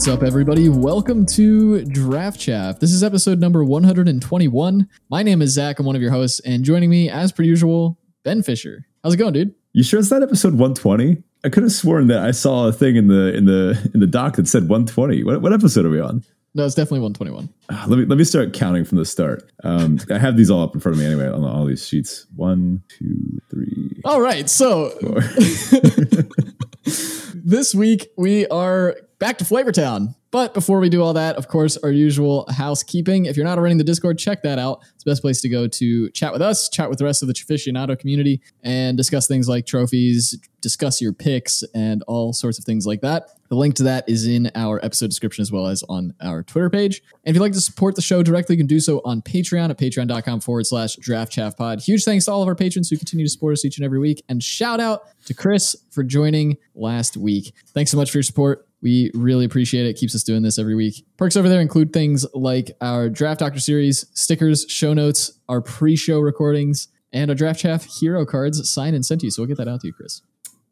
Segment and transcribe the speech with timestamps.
[0.00, 0.70] What's up, everybody?
[0.70, 2.80] Welcome to Draft Chaff.
[2.80, 4.88] This is episode number 121.
[5.10, 5.78] My name is Zach.
[5.78, 8.86] I'm one of your hosts, and joining me, as per usual, Ben Fisher.
[9.04, 9.54] How's it going, dude?
[9.74, 11.22] You sure it's not episode 120?
[11.44, 14.06] I could have sworn that I saw a thing in the in the in the
[14.06, 15.22] doc that said 120.
[15.22, 16.24] What, what episode are we on?
[16.54, 17.52] No, it's definitely 121.
[17.68, 19.52] Ah, let me let me start counting from the start.
[19.64, 22.26] Um, I have these all up in front of me anyway on all these sheets.
[22.36, 24.00] One, two, three.
[24.06, 24.88] All right, so
[27.34, 30.16] this week we are back to Flavortown.
[30.32, 33.26] But before we do all that, of course, our usual housekeeping.
[33.26, 34.80] If you're not in the Discord, check that out.
[34.94, 37.28] It's the best place to go to chat with us, chat with the rest of
[37.28, 42.64] the Traficionado community, and discuss things like trophies, discuss your picks, and all sorts of
[42.64, 43.30] things like that.
[43.48, 46.70] The link to that is in our episode description as well as on our Twitter
[46.70, 47.02] page.
[47.24, 49.70] And if you'd like to support the show directly, you can do so on Patreon
[49.70, 51.80] at patreon.com forward slash draft chaff pod.
[51.80, 53.98] Huge thanks to all of our patrons who continue to support us each and every
[53.98, 54.22] week.
[54.28, 57.52] And shout out to Chris for joining last week.
[57.74, 58.69] Thanks so much for your support.
[58.82, 59.96] We really appreciate it.
[59.96, 61.04] Keeps us doing this every week.
[61.16, 66.20] Perks over there include things like our Draft Doctor series, stickers, show notes, our pre-show
[66.20, 69.30] recordings, and our Draft Chaff hero cards signed and sent to you.
[69.30, 70.22] So we'll get that out to you, Chris.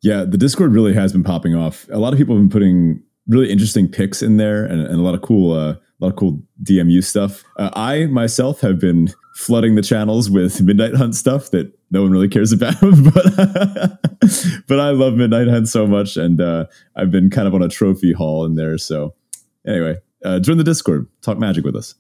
[0.03, 1.87] Yeah, the Discord really has been popping off.
[1.93, 5.03] A lot of people have been putting really interesting picks in there and, and a
[5.03, 7.45] lot of cool uh, a lot of cool DMU stuff.
[7.57, 12.11] Uh, I myself have been flooding the channels with Midnight Hunt stuff that no one
[12.11, 13.99] really cares about, but
[14.67, 17.69] but I love Midnight Hunt so much, and uh, I've been kind of on a
[17.69, 18.79] trophy haul in there.
[18.79, 19.15] So
[19.67, 21.95] anyway, uh, join the Discord, talk magic with us.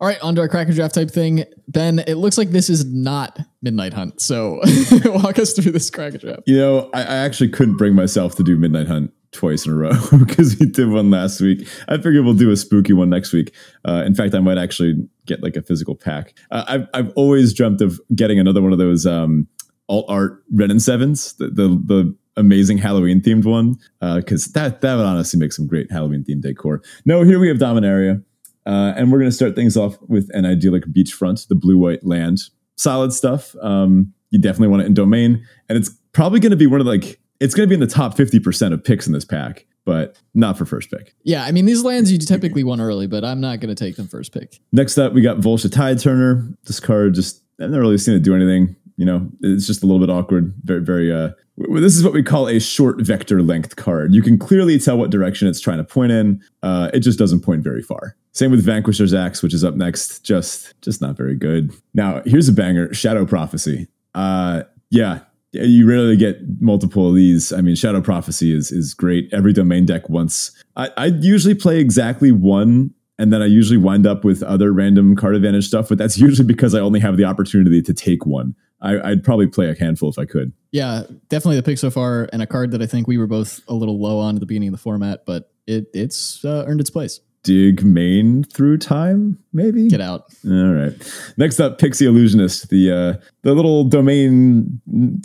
[0.00, 1.44] All right, onto our Cracker Draft type thing.
[1.68, 4.20] Ben, it looks like this is not Midnight Hunt.
[4.20, 4.60] So
[5.04, 6.42] walk us through this Cracker Draft.
[6.46, 9.74] You know, I, I actually couldn't bring myself to do Midnight Hunt twice in a
[9.74, 11.68] row because we did one last week.
[11.88, 13.54] I figure we'll do a spooky one next week.
[13.86, 14.94] Uh, in fact, I might actually
[15.26, 16.34] get like a physical pack.
[16.50, 19.46] Uh, I've I've always dreamt of getting another one of those um,
[19.88, 24.80] alt art Wrenn and Sevens, the, the, the amazing Halloween themed one, because uh, that
[24.80, 26.82] that would honestly make some great Halloween themed decor.
[27.04, 28.22] No, here we have Dominaria.
[28.66, 32.02] Uh, and we're going to start things off with an idyllic beachfront, the blue white
[32.02, 32.38] land.
[32.76, 33.54] Solid stuff.
[33.60, 36.86] Um, you definitely want it in domain, and it's probably going to be one of
[36.86, 40.16] like it's going to be in the top 50% of picks in this pack, but
[40.34, 41.14] not for first pick.
[41.22, 43.96] Yeah, I mean, these lands you typically want early, but I'm not going to take
[43.96, 44.60] them first pick.
[44.72, 46.56] Next up, we got Volscia Tideturner.
[46.64, 48.76] This card just, I've never really seen it do anything.
[48.96, 50.54] You know, it's just a little bit awkward.
[50.62, 54.14] Very, very, uh, this is what we call a short vector length card.
[54.14, 56.42] You can clearly tell what direction it's trying to point in.
[56.62, 58.16] Uh, it just doesn't point very far.
[58.32, 60.24] Same with Vanquisher's Axe, which is up next.
[60.24, 61.72] Just, just not very good.
[61.92, 63.88] Now, here's a banger: Shadow Prophecy.
[64.14, 65.20] Uh, yeah,
[65.54, 67.52] you rarely get multiple of these.
[67.52, 69.32] I mean, Shadow Prophecy is is great.
[69.32, 70.50] Every domain deck once.
[70.76, 75.16] I, I usually play exactly one, and then I usually wind up with other random
[75.16, 75.88] card advantage stuff.
[75.88, 78.54] But that's usually because I only have the opportunity to take one.
[78.80, 80.52] I, would probably play a handful if I could.
[80.70, 83.62] Yeah, definitely the pick so far, and a card that I think we were both
[83.66, 86.80] a little low on at the beginning of the format, but it it's uh, earned
[86.80, 89.88] its place dig main through time, maybe.
[89.88, 90.24] Get out.
[90.44, 90.92] All right.
[91.36, 94.80] Next up, Pixie Illusionist, the uh, the little domain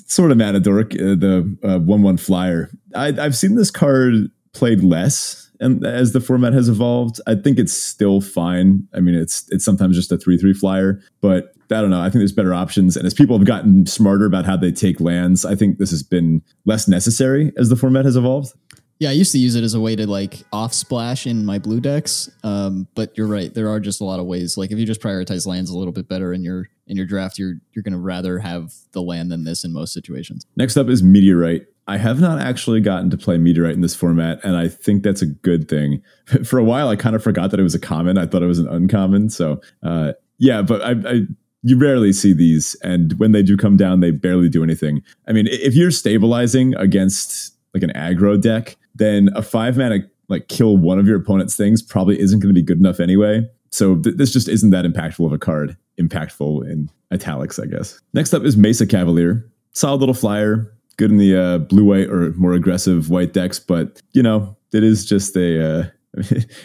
[0.06, 0.86] sort of matador, uh,
[1.16, 2.70] the uh, one one flyer.
[2.94, 7.58] I, I've seen this card played less, and as the format has evolved, I think
[7.58, 8.88] it's still fine.
[8.94, 12.02] I mean, it's it's sometimes just a three three flyer, but I don't know.
[12.02, 15.00] I think there's better options, and as people have gotten smarter about how they take
[15.00, 18.54] lands, I think this has been less necessary as the format has evolved.
[19.00, 21.58] Yeah, I used to use it as a way to like off splash in my
[21.58, 22.30] blue decks.
[22.44, 24.58] Um, but you're right, there are just a lot of ways.
[24.58, 27.40] Like if you just prioritize lands a little bit better in your in your draft,
[27.40, 30.46] you're you're going to rather have the land than this in most situations.
[30.58, 31.68] Next up is Meteorite.
[31.88, 35.22] I have not actually gotten to play Meteorite in this format, and I think that's
[35.22, 36.04] a good thing.
[36.46, 38.18] For a while, I kind of forgot that it was a common.
[38.18, 39.30] I thought it was an uncommon.
[39.30, 41.22] So uh, yeah, but I, I
[41.64, 45.04] you rarely see these, and when they do come down, they barely do anything.
[45.26, 50.48] I mean, if you're stabilizing against like an aggro deck, then a five mana like
[50.48, 53.50] kill one of your opponent's things probably isn't going to be good enough anyway.
[53.72, 55.76] So th- this just isn't that impactful of a card.
[56.00, 58.00] Impactful in italics, I guess.
[58.14, 59.50] Next up is Mesa Cavalier.
[59.74, 64.02] Solid little flyer, good in the uh, blue white or more aggressive white decks, but
[64.14, 65.64] you know it is just a.
[65.64, 65.86] Uh,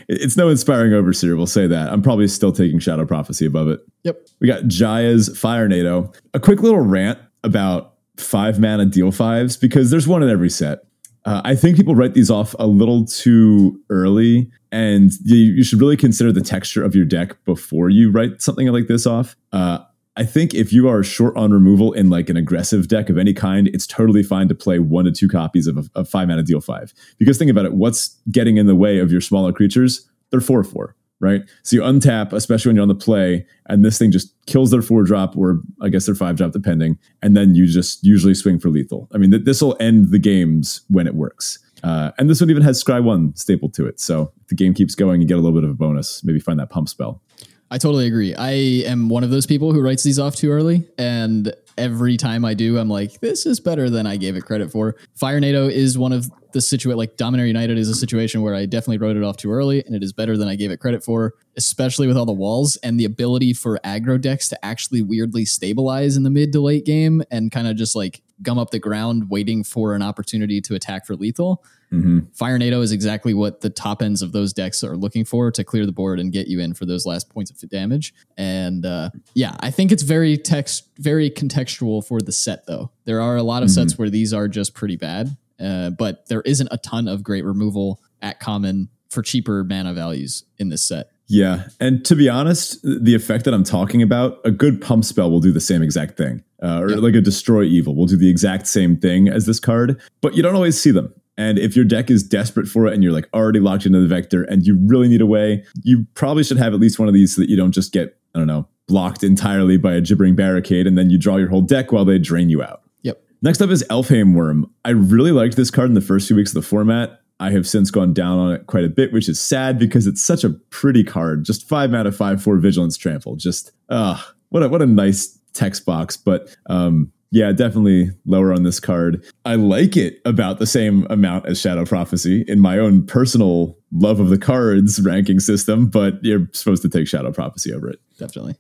[0.09, 1.93] it's no inspiring overseer, we'll say that.
[1.93, 3.81] I'm probably still taking Shadow Prophecy above it.
[4.05, 4.27] Yep.
[4.41, 6.15] We got Jaya's Firenado.
[6.33, 10.85] A quick little rant about five mana deal fives because there's one in every set.
[11.25, 15.81] Uh, I think people write these off a little too early, and you, you, should
[15.81, 19.35] really consider the texture of your deck before you write something like this off.
[19.51, 19.79] Uh,
[20.17, 23.33] I think if you are short on removal in like an aggressive deck of any
[23.33, 26.43] kind, it's totally fine to play one to two copies of a, a five mana
[26.43, 26.93] deal five.
[27.19, 30.09] Because think about it, what's getting in the way of your smaller creatures?
[30.31, 30.95] They're four four
[31.25, 31.43] right?
[31.63, 34.83] So you untap, especially when you're on the play, and this thing just kills their
[34.83, 36.99] four drop, or I guess their five drop, depending.
[37.23, 39.09] And then you just usually swing for lethal.
[39.15, 41.59] I mean, th- this will end the games when it works.
[41.83, 44.01] Uh, and this one even has Scry 1 stapled to it.
[44.01, 46.23] So if the game keeps going, you get a little bit of a bonus.
[46.25, 47.23] Maybe find that pump spell.
[47.71, 48.35] I totally agree.
[48.35, 48.51] I
[48.87, 50.87] am one of those people who writes these off too early.
[50.99, 54.71] And every time I do, I'm like, this is better than I gave it credit
[54.71, 54.97] for.
[55.21, 58.99] Firenado is one of the situation, like Dominaria United is a situation where I definitely
[58.99, 61.35] wrote it off too early, and it is better than I gave it credit for,
[61.57, 66.17] especially with all the walls and the ability for aggro decks to actually weirdly stabilize
[66.17, 69.31] in the mid to late game and kind of just like gum up the ground,
[69.31, 71.65] waiting for an opportunity to attack for lethal.
[71.95, 72.19] Mm-hmm.
[72.35, 75.87] Firenado is exactly what the top ends of those decks are looking for to clear
[75.87, 78.15] the board and get you in for those last points of damage.
[78.37, 82.91] And uh, yeah, I think it's very text, very contextual for the set though.
[83.05, 83.83] There are a lot of mm-hmm.
[83.83, 87.45] sets where these are just pretty bad, uh, but there isn't a ton of great
[87.45, 91.11] removal at common for cheaper mana values in this set.
[91.27, 95.31] Yeah, and to be honest, the effect that I'm talking about, a good pump spell
[95.31, 96.99] will do the same exact thing, uh, or yep.
[96.99, 100.43] like a destroy evil will do the exact same thing as this card, but you
[100.43, 101.15] don't always see them.
[101.37, 104.07] And if your deck is desperate for it and you're like already locked into the
[104.07, 107.15] vector and you really need a way, you probably should have at least one of
[107.15, 110.37] these so that you don't just get, I don't know, blocked entirely by a gibbering
[110.37, 112.83] barricade and then you draw your whole deck while they drain you out.
[113.03, 113.23] Yep.
[113.43, 114.71] Next up is Elfhame Wurm.
[114.85, 117.21] I really liked this card in the first few weeks of the format.
[117.41, 120.25] I have since gone down on it quite a bit, which is sad because it's
[120.25, 121.45] such a pretty card.
[121.45, 123.35] Just five out of five, four vigilance trample.
[123.35, 126.17] Just ah, uh, what a what a nice text box.
[126.17, 129.25] But um, yeah, definitely lower on this card.
[129.45, 134.21] I like it about the same amount as Shadow Prophecy in my own personal love
[134.21, 137.99] of the cards ranking system, but you're supposed to take Shadow Prophecy over it.
[138.21, 138.55] Definitely.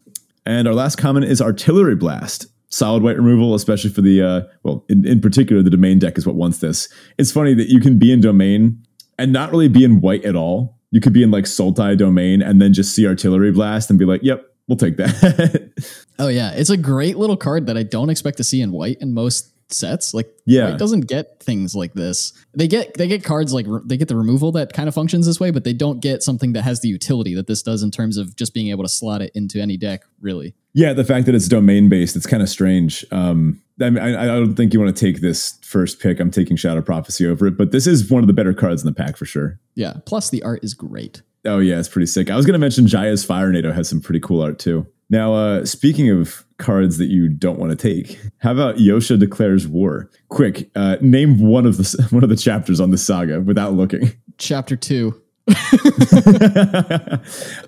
[0.44, 2.46] And our last comment is Artillery Blast.
[2.68, 6.26] Solid white removal, especially for the, uh, well, in, in particular, the domain deck is
[6.26, 6.92] what wants this.
[7.16, 8.82] It's funny that you can be in domain
[9.20, 10.80] and not really be in white at all.
[10.90, 14.04] You could be in like Sultai domain and then just see Artillery Blast and be
[14.04, 15.72] like, yep, we'll take that.
[16.18, 18.98] oh yeah, it's a great little card that I don't expect to see in white
[19.00, 20.14] in most sets.
[20.14, 22.32] Like yeah, white doesn't get things like this.
[22.54, 25.40] They get they get cards like they get the removal that kind of functions this
[25.40, 28.16] way, but they don't get something that has the utility that this does in terms
[28.16, 30.02] of just being able to slot it into any deck.
[30.20, 30.54] Really.
[30.72, 33.04] Yeah, the fact that it's domain based, it's kind of strange.
[33.12, 36.18] Um, I, mean, I, I don't think you want to take this first pick.
[36.18, 38.86] I'm taking Shadow Prophecy over it, but this is one of the better cards in
[38.86, 39.60] the pack for sure.
[39.76, 39.94] Yeah.
[40.04, 41.22] Plus, the art is great.
[41.46, 42.30] Oh yeah, it's pretty sick.
[42.30, 44.86] I was going to mention Jaya's Firenado has some pretty cool art too.
[45.10, 49.68] Now, uh, speaking of cards that you don't want to take, how about Yotia declares
[49.68, 50.10] war?
[50.28, 54.12] Quick, uh, name one of the one of the chapters on the saga without looking.
[54.38, 55.20] Chapter two.
[55.50, 57.18] uh,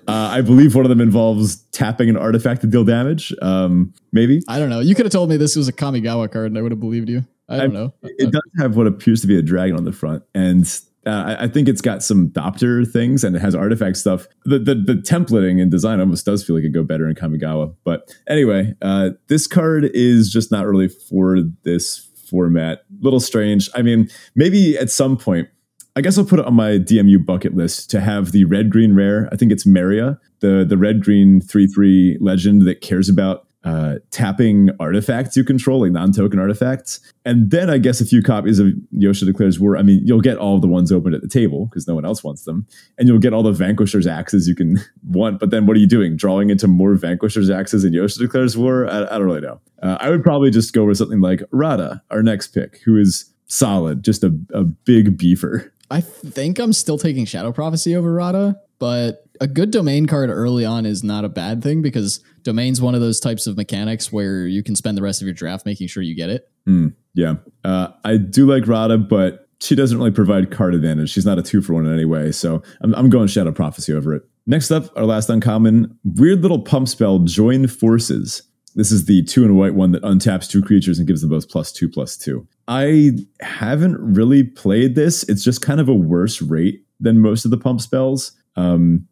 [0.07, 3.31] I believe one of them involves tapping an artifact to deal damage.
[3.43, 4.79] Um, maybe I don't know.
[4.79, 7.07] You could have told me this was a Kamigawa card, and I would have believed
[7.07, 7.23] you.
[7.47, 7.93] I don't I, know.
[8.01, 10.67] It does have what appears to be a dragon on the front, and
[11.07, 14.27] uh, I think it's got some Thopter things and it has artifact stuff.
[14.43, 17.73] The, the, the templating and design almost does feel like it go better in Kamigawa.
[17.83, 22.83] But anyway, uh, this card is just not really for this format.
[22.99, 23.69] Little strange.
[23.73, 25.47] I mean, maybe at some point,
[25.95, 28.93] I guess I'll put it on my DMU bucket list to have the red green
[28.93, 29.29] rare.
[29.31, 33.95] I think it's Meria, the the red green three three legend that cares about uh,
[34.11, 38.67] tapping artifacts you control, like non-token artifacts, and then I guess a few copies of
[38.95, 39.77] Yotia Declares War.
[39.77, 42.23] I mean, you'll get all the ones opened at the table because no one else
[42.23, 42.65] wants them,
[42.97, 45.39] and you'll get all the Vanquisher's axes you can want.
[45.39, 46.15] But then, what are you doing?
[46.15, 48.87] Drawing into more Vanquisher's axes in Yotia Declares War?
[48.89, 49.59] I, I don't really know.
[49.81, 53.31] Uh, I would probably just go with something like Radha, our next pick, who is
[53.47, 55.71] solid, just a, a big beefer.
[55.89, 60.65] I think I'm still taking Shadow Prophecy over Radha, but a good domain card early
[60.65, 64.47] on is not a bad thing because domain's one of those types of mechanics where
[64.47, 66.49] you can spend the rest of your draft making sure you get it.
[66.67, 67.35] Mm, yeah.
[67.63, 71.09] Uh, I do like Radha, but she doesn't really provide card advantage.
[71.09, 72.31] She's not a two for one in any way.
[72.31, 74.23] So I'm, I'm going Shadow Prophecy over it.
[74.45, 78.43] Next up, our last uncommon weird little pump spell, Join Forces.
[78.75, 81.49] This is the two and white one that untaps two creatures and gives them both
[81.49, 82.47] plus two plus two.
[82.67, 85.23] I haven't really played this.
[85.23, 88.33] It's just kind of a worse rate than most of the pump spells.
[88.55, 89.07] Um,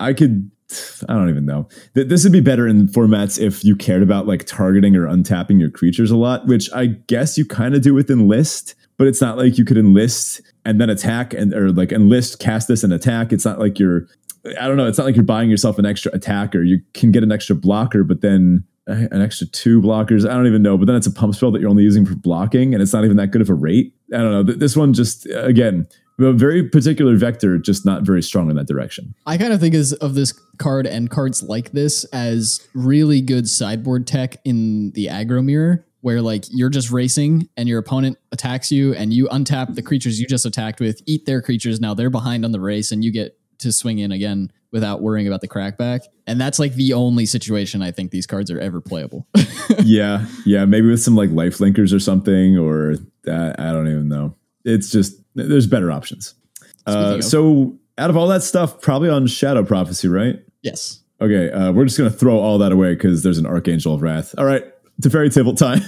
[0.00, 0.50] I could
[1.08, 1.68] I don't even know.
[1.92, 5.70] This would be better in formats if you cared about like targeting or untapping your
[5.70, 9.36] creatures a lot, which I guess you kind of do with enlist, but it's not
[9.36, 13.32] like you could enlist and then attack and or like enlist, cast this and attack.
[13.32, 14.06] It's not like you're
[14.60, 16.62] I don't know, it's not like you're buying yourself an extra attacker.
[16.62, 20.28] You can get an extra blocker, but then uh, an extra two blockers.
[20.28, 22.14] I don't even know, but then it's a pump spell that you're only using for
[22.14, 23.94] blocking and it's not even that good of a rate.
[24.12, 24.42] I don't know.
[24.42, 25.86] This one just again,
[26.18, 29.14] a very particular vector, just not very strong in that direction.
[29.26, 33.48] I kind of think is of this card and cards like this as really good
[33.48, 38.70] sideboard tech in the aggro mirror, where like you're just racing and your opponent attacks
[38.70, 41.80] you and you untap the creatures you just attacked with, eat their creatures.
[41.80, 45.26] Now they're behind on the race and you get to swing in again without worrying
[45.26, 46.00] about the crackback.
[46.26, 49.26] And that's like the only situation I think these cards are ever playable.
[49.84, 50.26] yeah.
[50.44, 50.64] Yeah.
[50.64, 53.58] Maybe with some like life linkers or something, or that.
[53.58, 54.34] I don't even know.
[54.64, 56.34] it's just there's better options.
[56.86, 60.40] Uh, so out of all that stuff, probably on Shadow Prophecy, right?
[60.62, 61.00] Yes.
[61.20, 64.34] Okay, uh, we're just gonna throw all that away because there's an Archangel of Wrath.
[64.36, 64.64] All right,
[65.00, 65.80] Teferi Tibalt time.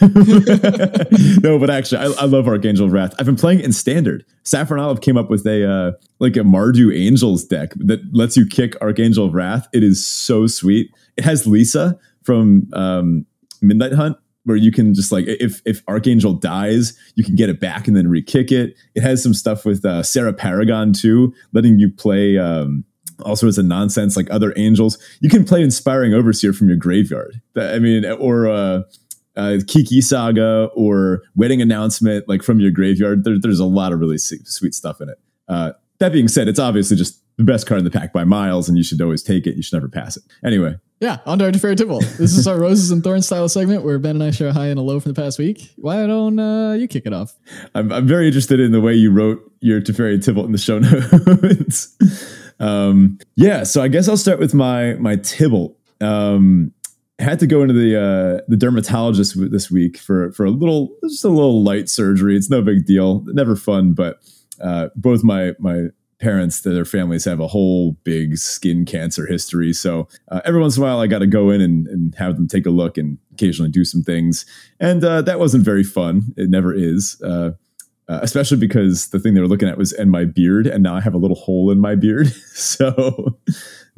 [1.42, 3.14] no, but actually, I, I, love Archangel of Wrath.
[3.18, 4.24] I've been playing it in standard.
[4.44, 8.46] Saffron Olive came up with a uh, like a Mardu Angels deck that lets you
[8.46, 9.68] kick Archangel of Wrath.
[9.72, 10.90] It is so sweet.
[11.16, 13.26] It has Lisa from um,
[13.62, 17.60] Midnight Hunt, where you can just like if if Archangel dies, you can get it
[17.60, 18.74] back and then re-kick it.
[18.94, 22.38] It has some stuff with uh, Serra Paragon too, letting you play.
[22.38, 22.84] Um,
[23.24, 24.98] all sorts of nonsense like other angels.
[25.20, 27.40] You can play Inspiring Overseer from your graveyard.
[27.56, 28.82] I mean, or uh,
[29.36, 33.24] uh, Kiki Saga or Wedding Announcement like from your graveyard.
[33.24, 35.18] There, there's a lot of really sweet stuff in it.
[35.48, 38.68] Uh, that being said, it's obviously just the best card in the pack by miles,
[38.68, 39.56] and you should always take it.
[39.56, 40.22] You should never pass it.
[40.44, 40.76] Anyway.
[41.00, 42.16] Yeah, on to our Teferi Tibalt.
[42.16, 44.68] This is our Roses and Thorns style segment where Ben and I share a high
[44.68, 45.70] and a low from the past week.
[45.76, 47.34] Why don't uh, you kick it off?
[47.74, 50.78] I'm, I'm very interested in the way you wrote your Teferi Tibble in the show
[51.42, 51.94] notes.
[52.60, 55.74] um, yeah, so I guess I'll start with my my Tibalt.
[56.00, 56.72] Um,
[57.18, 61.24] had to go into the uh, the dermatologist this week for for a little just
[61.24, 62.36] a little light surgery.
[62.36, 64.18] It's no big deal, never fun, but
[64.62, 65.88] uh, both my my
[66.18, 69.72] parents that their families have a whole big skin cancer history.
[69.72, 72.36] So uh, every once in a while i got to go in and, and have
[72.36, 74.46] them take a look and occasionally do some things.
[74.80, 76.34] And uh, that wasn't very fun.
[76.36, 77.20] It never is.
[77.22, 77.50] Uh,
[78.08, 80.94] uh especially because the thing they were looking at was in my beard and now
[80.94, 82.32] i have a little hole in my beard.
[82.54, 83.38] So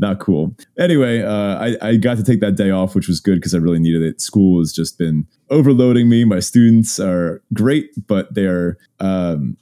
[0.01, 0.57] not cool.
[0.79, 3.59] Anyway uh, I, I got to take that day off which was good because i
[3.59, 4.21] really needed it.
[4.21, 6.25] School has just been overloading me.
[6.25, 9.57] My students are great but they're um,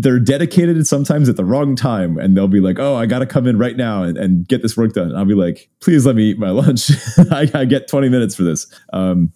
[0.00, 3.46] they're dedicated sometimes at the wrong time and they'll be like oh i gotta come
[3.46, 5.08] in right now and, and get this work done.
[5.08, 6.90] And i'll be like please let me eat my lunch.
[7.30, 8.66] I, I, get 20 minutes for this.
[8.92, 9.32] Um,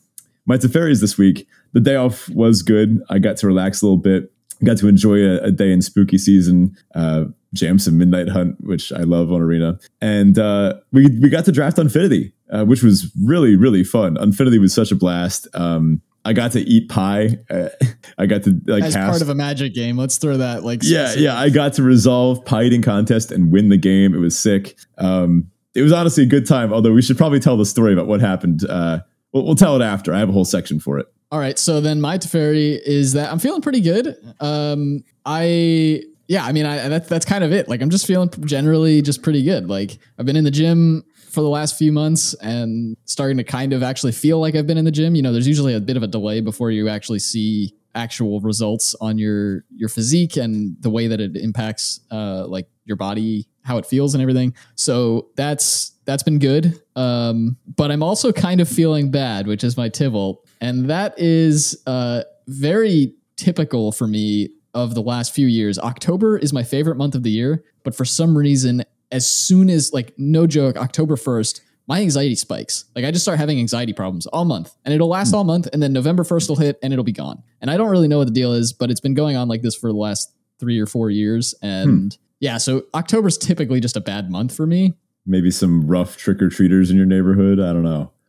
[0.47, 3.02] my Teferis this week the day off was good.
[3.11, 4.33] I got to relax a little bit
[4.64, 8.92] got to enjoy a, a day in spooky season uh, jam some midnight hunt which
[8.92, 9.78] i love on arena.
[10.00, 14.16] And uh, we, we got to draft unfinity uh, which was really really fun.
[14.19, 15.49] Unfinity was such a blast.
[15.54, 17.38] Um, I got to eat pie.
[17.50, 17.69] Uh,
[18.19, 19.11] I got to like as cast.
[19.11, 19.97] part of a magic game.
[19.97, 21.38] Let's throw that like yeah, yeah.
[21.38, 24.14] I got to resolve pie eating contest and win the game.
[24.14, 24.76] It was sick.
[24.99, 26.73] Um, it was honestly a good time.
[26.73, 28.64] Although we should probably tell the story about what happened.
[28.69, 29.00] Uh,
[29.33, 30.14] we'll, we'll tell it after.
[30.14, 31.07] I have a whole section for it.
[31.31, 31.59] All right.
[31.59, 34.17] So then my Teferi is that I'm feeling pretty good.
[34.38, 37.69] Um, I yeah, I mean, I, that's that's kind of it.
[37.69, 39.69] Like, I'm just feeling generally just pretty good.
[39.69, 43.73] Like, I've been in the gym for the last few months and starting to kind
[43.73, 45.15] of actually feel like I've been in the gym.
[45.15, 48.95] You know, there's usually a bit of a delay before you actually see actual results
[49.01, 53.79] on your your physique and the way that it impacts uh like your body how
[53.79, 54.55] it feels and everything.
[54.77, 56.81] So that's that's been good.
[56.97, 61.83] Um but i'm also kind of feeling bad which is my tivol and that is
[61.87, 65.79] uh very typical for me of the last few years.
[65.79, 69.92] October is my favorite month of the year but for some reason as soon as
[69.92, 72.87] like no joke, October 1st, my anxiety spikes.
[72.97, 75.37] Like I just start having anxiety problems all month and it'll last mm.
[75.37, 77.42] all month and then November 1st will hit and it'll be gone.
[77.61, 79.62] And I don't really know what the deal is, but it's been going on like
[79.62, 82.21] this for the last 3 or 4 years and hmm.
[82.40, 84.95] yeah, so October's typically just a bad month for me.
[85.26, 88.11] Maybe some rough trick or treaters in your neighborhood, I don't know.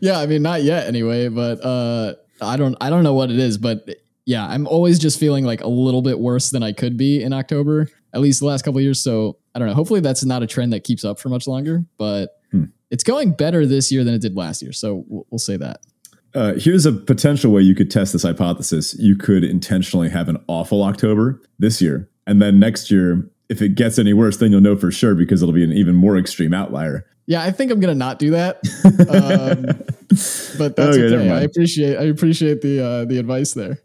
[0.00, 3.38] yeah, I mean not yet anyway, but uh I don't I don't know what it
[3.38, 3.88] is, but
[4.26, 7.32] yeah, I'm always just feeling like a little bit worse than I could be in
[7.32, 9.02] October, at least the last couple years.
[9.02, 9.74] So I don't know.
[9.74, 12.64] Hopefully, that's not a trend that keeps up for much longer, but hmm.
[12.90, 14.72] it's going better this year than it did last year.
[14.72, 15.80] So we'll, we'll say that.
[16.34, 18.94] Uh, here's a potential way you could test this hypothesis.
[18.98, 23.74] You could intentionally have an awful October this year, and then next year, if it
[23.74, 26.54] gets any worse, then you'll know for sure because it'll be an even more extreme
[26.54, 27.06] outlier.
[27.26, 28.56] Yeah, I think I'm gonna not do that.
[29.08, 29.64] um,
[30.58, 31.14] but that's okay.
[31.14, 31.30] okay.
[31.30, 33.78] I appreciate I appreciate the uh, the advice there.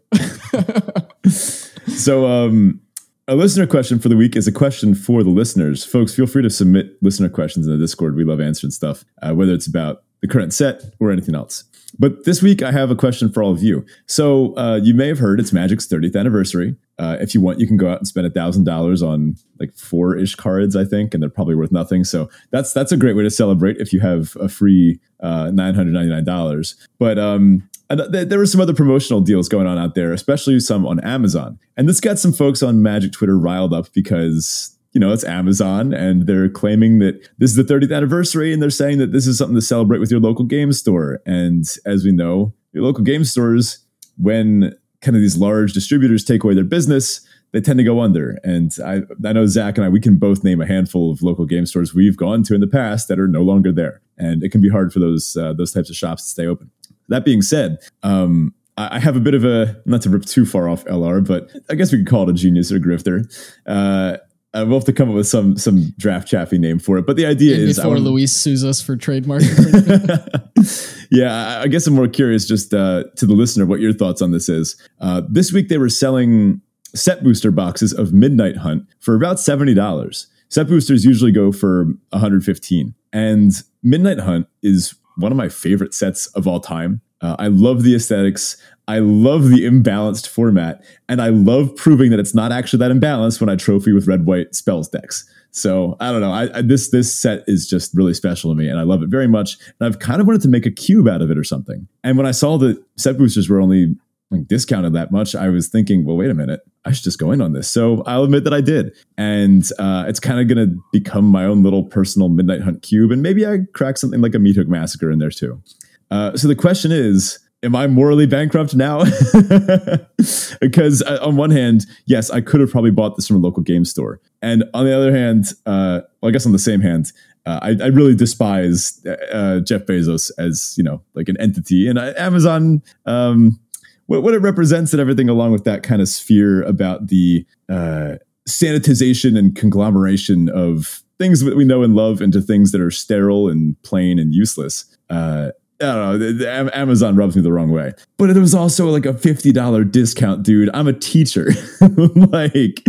[1.30, 2.80] so, um,
[3.28, 5.84] a listener question for the week is a question for the listeners.
[5.84, 8.16] Folks, feel free to submit listener questions in the Discord.
[8.16, 11.64] We love answering stuff, uh, whether it's about the current set or anything else.
[11.98, 13.84] But this week, I have a question for all of you.
[14.06, 16.74] So, uh, you may have heard it's Magic's 30th anniversary.
[16.98, 19.74] Uh, if you want, you can go out and spend a thousand dollars on like
[19.74, 22.04] four ish cards, I think, and they're probably worth nothing.
[22.04, 25.74] So that's that's a great way to celebrate if you have a free uh, nine
[25.74, 26.74] hundred ninety nine dollars.
[26.98, 31.00] But um, there were some other promotional deals going on out there, especially some on
[31.00, 35.24] Amazon, and this got some folks on Magic Twitter riled up because you know, it's
[35.24, 39.26] Amazon and they're claiming that this is the 30th anniversary and they're saying that this
[39.26, 41.20] is something to celebrate with your local game store.
[41.26, 43.78] And as we know, your local game stores,
[44.16, 47.20] when kind of these large distributors take away their business,
[47.52, 48.38] they tend to go under.
[48.44, 51.46] And I, I know Zach and I, we can both name a handful of local
[51.46, 54.00] game stores we've gone to in the past that are no longer there.
[54.18, 56.70] And it can be hard for those, uh, those types of shops to stay open.
[57.08, 60.68] That being said, um, I have a bit of a not to rip too far
[60.68, 63.26] off LR, but I guess we could call it a genius or a grifter.
[63.66, 64.18] Uh,
[64.54, 67.06] uh, we'll have to come up with some some draft chaffy name for it.
[67.06, 69.42] But the idea And is, before Luis sues us for trademark.
[71.10, 74.22] yeah, I- I guess I'm more curious just uh, to the listener what your thoughts
[74.22, 74.76] on this is.
[75.00, 76.60] Uh, this week they were selling
[76.94, 80.26] set booster boxes of Midnight Hunt for about seventy dollars.
[80.50, 83.52] Set boosters usually go for 115, and
[83.82, 87.02] Midnight Hunt is one of my favorite sets of all time.
[87.20, 88.56] Uh, I love the aesthetics.
[88.86, 93.40] I love the imbalanced format, and I love proving that it's not actually that imbalanced
[93.40, 95.28] when I trophy with red white spells decks.
[95.50, 96.32] So I don't know.
[96.32, 99.08] I, I, this this set is just really special to me, and I love it
[99.08, 99.58] very much.
[99.78, 101.86] And I've kind of wanted to make a cube out of it or something.
[102.02, 103.94] And when I saw that set boosters were only
[104.30, 107.32] like discounted that much, I was thinking, well, wait a minute, I should just go
[107.32, 107.68] in on this.
[107.68, 111.44] So I'll admit that I did, and uh, it's kind of going to become my
[111.44, 115.10] own little personal Midnight Hunt cube, and maybe I crack something like a Meathook Massacre
[115.10, 115.62] in there too.
[116.10, 117.38] Uh, so the question is.
[117.64, 118.98] Am I morally bankrupt now?
[120.60, 123.64] because uh, on one hand, yes, I could have probably bought this from a local
[123.64, 127.10] game store, and on the other hand, uh, well, I guess on the same hand,
[127.46, 131.98] uh, I, I really despise uh, Jeff Bezos as you know like an entity, and
[131.98, 133.58] uh, Amazon, um,
[134.06, 138.16] what, what it represents and everything along with that kind of sphere about the uh,
[138.48, 143.48] sanitization and conglomeration of things that we know and love into things that are sterile
[143.48, 144.84] and plain and useless.
[145.10, 146.18] Uh, I don't know.
[146.18, 149.52] the- the Amazon rubs me the wrong way, but it was also like a fifty
[149.52, 150.70] dollar discount, dude.
[150.74, 151.50] I'm a teacher.
[151.80, 152.82] like,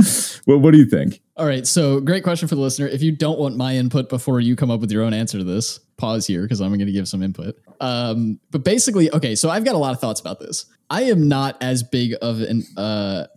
[0.45, 1.21] what, what do you think?
[1.37, 2.87] All right, so great question for the listener.
[2.87, 5.43] If you don't want my input before you come up with your own answer to
[5.43, 7.55] this, pause here because I'm going to give some input.
[7.79, 10.65] Um, but basically, okay, so I've got a lot of thoughts about this.
[10.89, 13.27] I am not as big of an uh,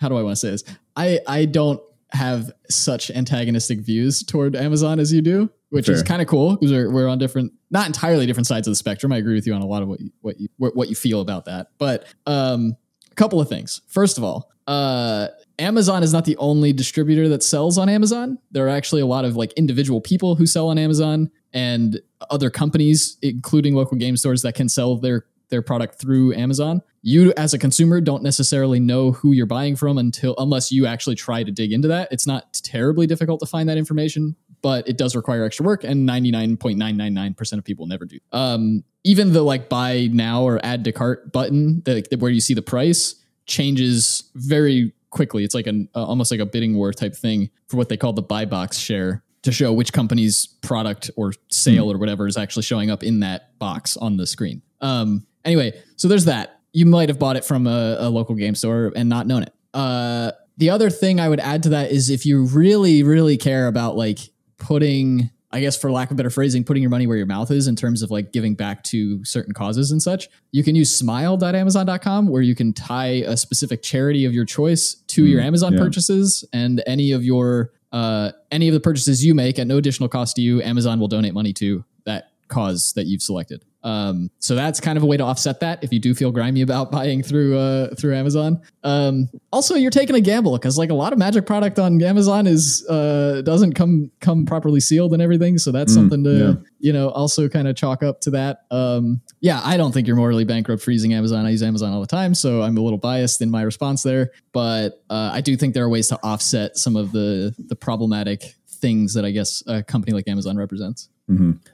[0.00, 0.64] how do I want to say this?
[0.96, 1.80] I I don't
[2.12, 6.72] have such antagonistic views toward Amazon as you do, which is kind of cool because
[6.72, 9.12] we're, we're on different, not entirely different sides of the spectrum.
[9.12, 10.94] I agree with you on a lot of what you, what you what what you
[10.94, 11.68] feel about that.
[11.78, 12.76] But um,
[13.10, 13.82] a couple of things.
[13.88, 15.28] First of all, uh,
[15.58, 18.38] Amazon is not the only distributor that sells on Amazon.
[18.50, 22.50] There are actually a lot of like individual people who sell on Amazon and other
[22.50, 26.82] companies, including local game stores, that can sell their their product through Amazon.
[27.02, 31.14] You as a consumer don't necessarily know who you're buying from until unless you actually
[31.14, 32.08] try to dig into that.
[32.10, 36.08] It's not terribly difficult to find that information, but it does require extra work and
[36.08, 38.18] 99.999% of people never do.
[38.32, 42.54] Um, even the like buy now or add to cart button that where you see
[42.54, 43.14] the price
[43.46, 45.44] changes very quickly.
[45.44, 48.12] It's like an uh, almost like a bidding war type thing for what they call
[48.12, 52.64] the buy box share to show which company's product or sale or whatever is actually
[52.64, 54.62] showing up in that box on the screen.
[54.80, 56.57] Um, anyway, so there's that.
[56.72, 59.52] You might have bought it from a, a local game store and not known it.
[59.74, 63.68] Uh, the other thing I would add to that is if you really, really care
[63.68, 64.18] about like
[64.58, 67.68] putting, I guess for lack of better phrasing, putting your money where your mouth is
[67.68, 72.26] in terms of like giving back to certain causes and such, you can use smile.amazon.com
[72.26, 75.78] where you can tie a specific charity of your choice to your Amazon yeah.
[75.78, 80.08] purchases and any of your uh, any of the purchases you make at no additional
[80.08, 83.64] cost to you, Amazon will donate money to that cause that you've selected.
[83.88, 86.60] Um, so that's kind of a way to offset that if you do feel grimy
[86.62, 88.60] about buying through uh, through Amazon.
[88.84, 92.46] Um, also, you're taking a gamble because like a lot of Magic product on Amazon
[92.46, 95.58] is uh, doesn't come come properly sealed and everything.
[95.58, 96.54] So that's Mm, something to yeah.
[96.80, 98.64] you know also kind of chalk up to that.
[98.70, 101.46] Um, yeah, I don't think you're morally bankrupt for using Amazon.
[101.46, 104.32] I use Amazon all the time, so I'm a little biased in my response there.
[104.52, 108.54] But uh, I do think there are ways to offset some of the the problematic
[108.80, 111.08] things that I guess a company like Amazon represents.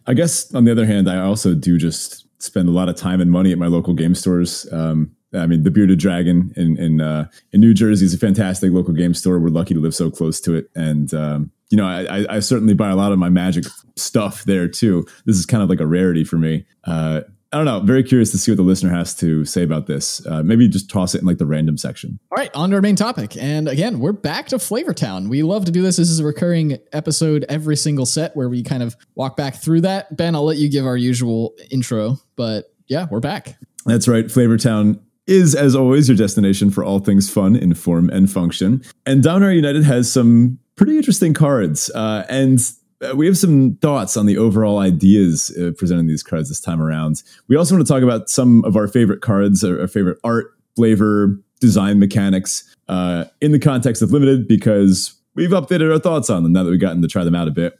[0.06, 3.20] I guess on the other hand, I also do just spend a lot of time
[3.20, 4.66] and money at my local game stores.
[4.72, 8.72] Um, I mean, the Bearded Dragon in in uh, in New Jersey is a fantastic
[8.72, 9.38] local game store.
[9.38, 12.40] We're lucky to live so close to it, and um, you know, I, I- I
[12.40, 13.64] certainly buy a lot of my Magic
[13.96, 15.06] stuff there too.
[15.24, 16.66] This is kind of like a rarity for me.
[16.84, 17.20] Uh,
[17.54, 17.78] I don't know.
[17.78, 20.26] Very curious to see what the listener has to say about this.
[20.26, 22.18] Uh, maybe just toss it in like the random section.
[22.32, 23.36] All right, on to our main topic.
[23.36, 25.28] And again, we're back to Flavortown.
[25.28, 25.98] We love to do this.
[25.98, 29.82] This is a recurring episode every single set where we kind of walk back through
[29.82, 30.16] that.
[30.16, 33.56] Ben, I'll let you give our usual intro, but yeah, we're back.
[33.86, 34.24] That's right.
[34.24, 38.82] Flavortown is, as always, your destination for all things fun in form and function.
[39.06, 41.88] And Dom United has some pretty interesting cards.
[41.94, 42.58] Uh, and
[43.04, 46.80] uh, we have some thoughts on the overall ideas uh, presenting these cards this time
[46.80, 47.22] around.
[47.48, 50.46] We also want to talk about some of our favorite cards, our, our favorite art,
[50.76, 56.42] flavor, design mechanics uh, in the context of limited because we've updated our thoughts on
[56.42, 57.78] them now that we've gotten to try them out a bit.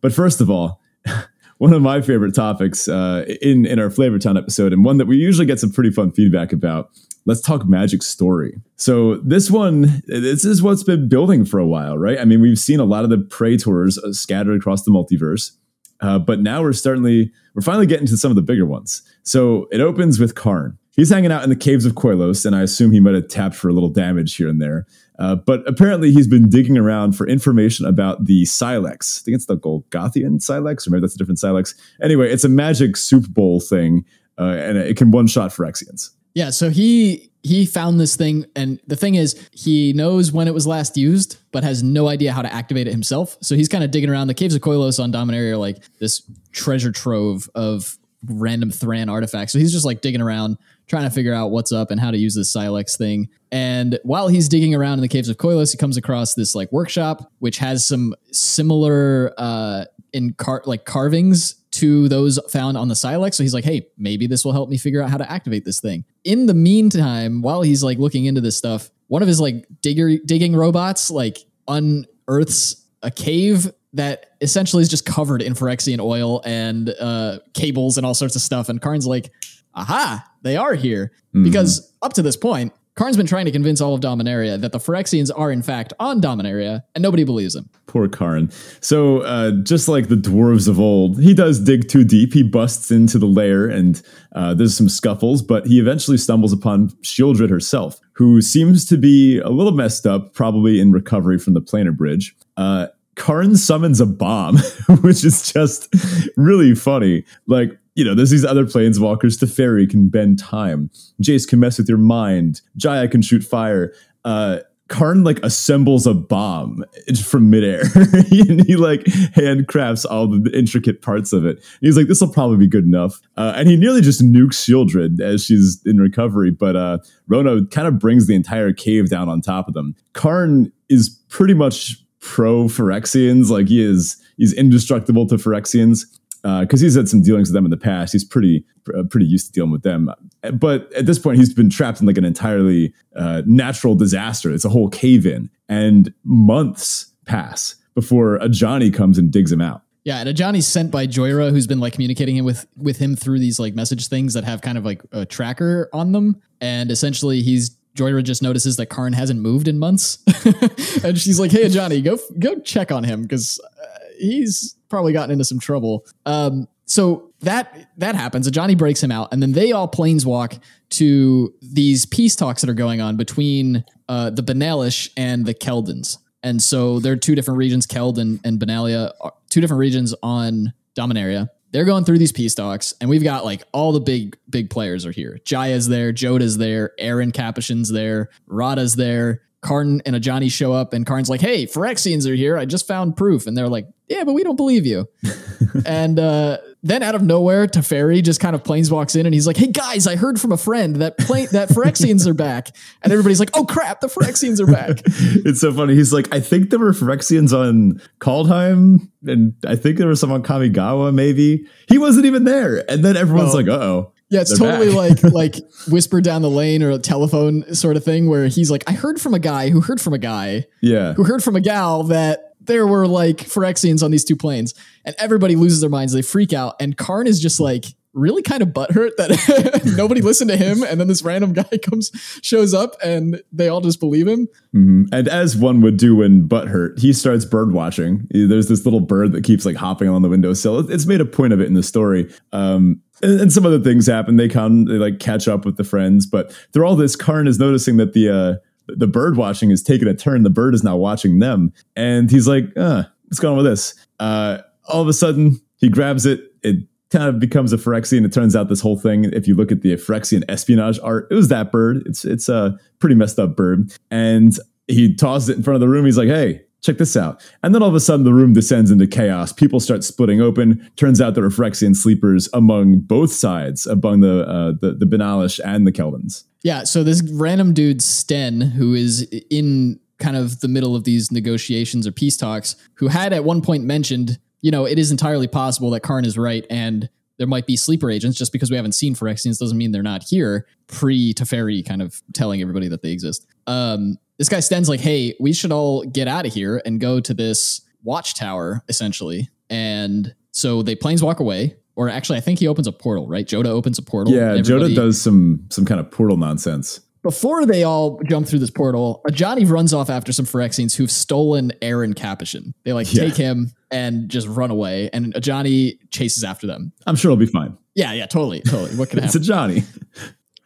[0.00, 0.80] But first of all,
[1.58, 5.16] one of my favorite topics uh, in in our Flavortown episode, and one that we
[5.16, 6.90] usually get some pretty fun feedback about.
[7.24, 8.60] Let's talk Magic Story.
[8.76, 12.18] So this one, this is what's been building for a while, right?
[12.18, 15.52] I mean, we've seen a lot of the praetors uh, scattered across the multiverse,
[16.00, 19.02] uh, but now we're starting we're finally getting to some of the bigger ones.
[19.22, 20.78] So it opens with Karn.
[20.96, 23.54] he's hanging out in the caves of Koilos, and I assume he might have tapped
[23.54, 24.86] for a little damage here and there.
[25.18, 29.20] Uh, but apparently, he's been digging around for information about the Sylex.
[29.20, 31.74] I think it's the Golgothian Sylex, or maybe that's a different Sylex.
[32.02, 34.04] Anyway, it's a magic soup bowl thing,
[34.38, 36.10] uh, and it can one shot Phyrexians.
[36.34, 40.54] Yeah, so he he found this thing, and the thing is, he knows when it
[40.54, 43.36] was last used, but has no idea how to activate it himself.
[43.40, 44.28] So he's kind of digging around.
[44.28, 49.52] The caves of Koilos on Dominaria are like this treasure trove of random Thran artifacts.
[49.52, 52.16] So he's just like digging around, trying to figure out what's up and how to
[52.16, 53.28] use this Sylex thing.
[53.50, 56.70] And while he's digging around in the caves of Koilos, he comes across this like
[56.70, 62.94] workshop, which has some similar uh in car like carvings to those found on the
[62.94, 63.34] Sylex.
[63.34, 65.80] So he's like, hey, maybe this will help me figure out how to activate this
[65.80, 66.04] thing.
[66.24, 70.18] In the meantime, while he's like looking into this stuff, one of his like digger
[70.18, 76.94] digging robots like unearths a cave that essentially is just covered in Phyrexian oil and
[77.00, 78.68] uh, cables and all sorts of stuff.
[78.68, 79.30] And Karn's like,
[79.74, 81.12] aha, they are here.
[81.34, 81.44] Mm-hmm.
[81.44, 84.78] Because up to this point, Karn's been trying to convince all of Dominaria that the
[84.78, 87.70] Phyrexians are in fact on Dominaria, and nobody believes him.
[87.86, 88.50] Poor Karn.
[88.80, 92.34] So, uh, just like the dwarves of old, he does dig too deep.
[92.34, 94.02] He busts into the lair, and
[94.34, 99.38] uh, there's some scuffles, but he eventually stumbles upon Sheoldred herself, who seems to be
[99.38, 102.36] a little messed up, probably in recovery from the planar bridge.
[102.58, 104.58] Uh, Karn summons a bomb,
[105.00, 105.88] which is just
[106.36, 107.24] really funny.
[107.46, 109.38] Like, you know, there's these other planeswalkers.
[109.38, 110.90] Teferi can bend time.
[111.22, 112.60] Jace can mess with your mind.
[112.76, 113.92] Jaya can shoot fire.
[114.24, 116.84] Uh, Karn like assembles a bomb
[117.24, 117.80] from midair
[118.30, 119.00] and he like
[119.34, 121.56] handcrafts all the intricate parts of it.
[121.56, 123.18] And he's like, this will probably be good enough.
[123.38, 126.50] Uh, and he nearly just nukes Sheoldred as she's in recovery.
[126.50, 129.94] But uh, Rona kind of brings the entire cave down on top of them.
[130.12, 133.48] Karn is pretty much pro Phyrexians.
[133.48, 136.04] Like he is, he's indestructible to Phyrexians
[136.42, 138.12] because uh, he's had some dealings with them in the past.
[138.12, 138.64] He's pretty
[138.96, 140.10] uh, pretty used to dealing with them.
[140.52, 144.52] But at this point, he's been trapped in like an entirely uh, natural disaster.
[144.52, 149.82] It's a whole cave in, and months pass before Ajani comes and digs him out.
[150.04, 153.60] Yeah, and Ajani's sent by Jhoira, who's been like communicating with with him through these
[153.60, 157.76] like message things that have kind of like a tracker on them, and essentially he's
[157.94, 160.18] Jhoira just notices that Karn hasn't moved in months,
[161.04, 165.30] and she's like, "Hey, Ajani, go go check on him because uh, he's probably gotten
[165.30, 168.48] into some trouble." Um, so that that happens.
[168.48, 172.74] Ajani breaks him out, and then they all planeswalk to these peace talks that are
[172.74, 176.18] going on between uh, the Benalish and the Keldons.
[176.42, 179.12] And so there are two different regions, Keld and, and Benalia,
[179.48, 183.62] two different regions on Dominaria they're going through these peace talks, and we've got like
[183.72, 185.38] all the big big players are here.
[185.44, 189.42] Jaya's there, Jodah's there, Aron Capashen's there, Radha's there.
[189.62, 192.58] Karn and Ajani show up, and Karn's like, "Hey, Phyrexians are here.
[192.58, 195.08] I just found proof." And they're like, "Yeah, but we don't believe you."
[195.86, 199.56] and uh, then out of nowhere, Teferi just kind of planeswalks in, and he's like,
[199.56, 203.38] "Hey guys, I heard from a friend that plane that Phyrexians are back." And everybody's
[203.38, 205.94] like, "Oh crap, the Phyrexians are back!" it's so funny.
[205.94, 210.32] He's like, "I think there were Phyrexians on Kaldheim, and I think there was some
[210.32, 211.14] on Kamigawa.
[211.14, 215.22] Maybe he wasn't even there." And then everyone's like, "Uh oh." Yeah, it's totally back.
[215.22, 218.82] like like whisper down the lane or a telephone sort of thing where he's like,
[218.86, 221.60] I heard from a guy who heard from a guy, yeah, who heard from a
[221.60, 224.72] gal that there were like Phyrexians on these two planes,
[225.04, 226.14] and everybody loses their minds.
[226.14, 230.50] They freak out, and Karn is just like really kind of butthurt that nobody listened
[230.50, 232.10] to him, and then this random guy comes
[232.42, 234.48] shows up, and they all just believe him.
[234.74, 235.04] Mm-hmm.
[235.12, 238.26] And as one would do when butthurt, he starts bird watching.
[238.30, 240.90] There's this little bird that keeps like hopping on the windowsill.
[240.90, 242.32] It's made a point of it in the story.
[242.52, 244.36] Um, and, and, some other things happen.
[244.36, 247.58] They come, they like catch up with the friends, but through all this, Karn is
[247.58, 248.54] noticing that the uh,
[248.88, 250.42] the bird watching is taking a turn.
[250.42, 253.94] The bird is now watching them, and he's like, uh, "What's going on with this?"
[254.18, 254.58] Uh,
[254.88, 256.52] all of a sudden, he grabs it.
[256.62, 258.24] It kind of becomes a Phyrexian.
[258.24, 261.34] It turns out this whole thing, if you look at the Phyrexian espionage art, it
[261.34, 262.02] was that bird.
[262.06, 264.52] It's it's a pretty messed up bird, and
[264.88, 266.04] he tosses it in front of the room.
[266.04, 267.42] He's like, "Hey, check this out.
[267.62, 269.52] And then all of a sudden, the room descends into chaos.
[269.52, 270.90] People start splitting open.
[270.96, 275.60] Turns out there are Phyrexian sleepers among both sides, among the uh, the, the Benalish
[275.64, 276.44] and the Keldons.
[276.62, 276.84] Yeah.
[276.84, 282.06] So this random dude Stenn, who is in kind of the middle of these negotiations
[282.06, 285.90] or peace talks, who had at one point mentioned, you know, it is entirely possible
[285.90, 289.16] that Karn is right and there might be sleeper agents just because we haven't seen
[289.16, 290.66] Phyrexians doesn't mean they're not here.
[290.86, 293.46] Pre Teferi kind of telling everybody that they exist.
[293.66, 297.20] Um, this guy Stenn's like, hey, we should all get out of here and go
[297.20, 299.48] to this watchtower, essentially.
[299.70, 301.76] And so they planes walk away.
[301.94, 303.46] Or actually, I think he opens a portal, right?
[303.46, 304.34] Jodah opens a portal.
[304.34, 306.98] Yeah, Jodah does some some kind of portal nonsense.
[307.22, 311.70] Before they all jump through this portal, Ajani runs off after some Phyrexians who've stolen
[311.80, 312.74] Aron Capashen.
[312.82, 313.22] They like yeah.
[313.22, 316.92] take him and just run away, and Ajani chases after them.
[317.06, 317.78] I'm sure it'll be fine.
[317.94, 318.96] Yeah, yeah, totally, totally.
[318.96, 319.36] What can happen?
[319.40, 319.84] it's Ajani.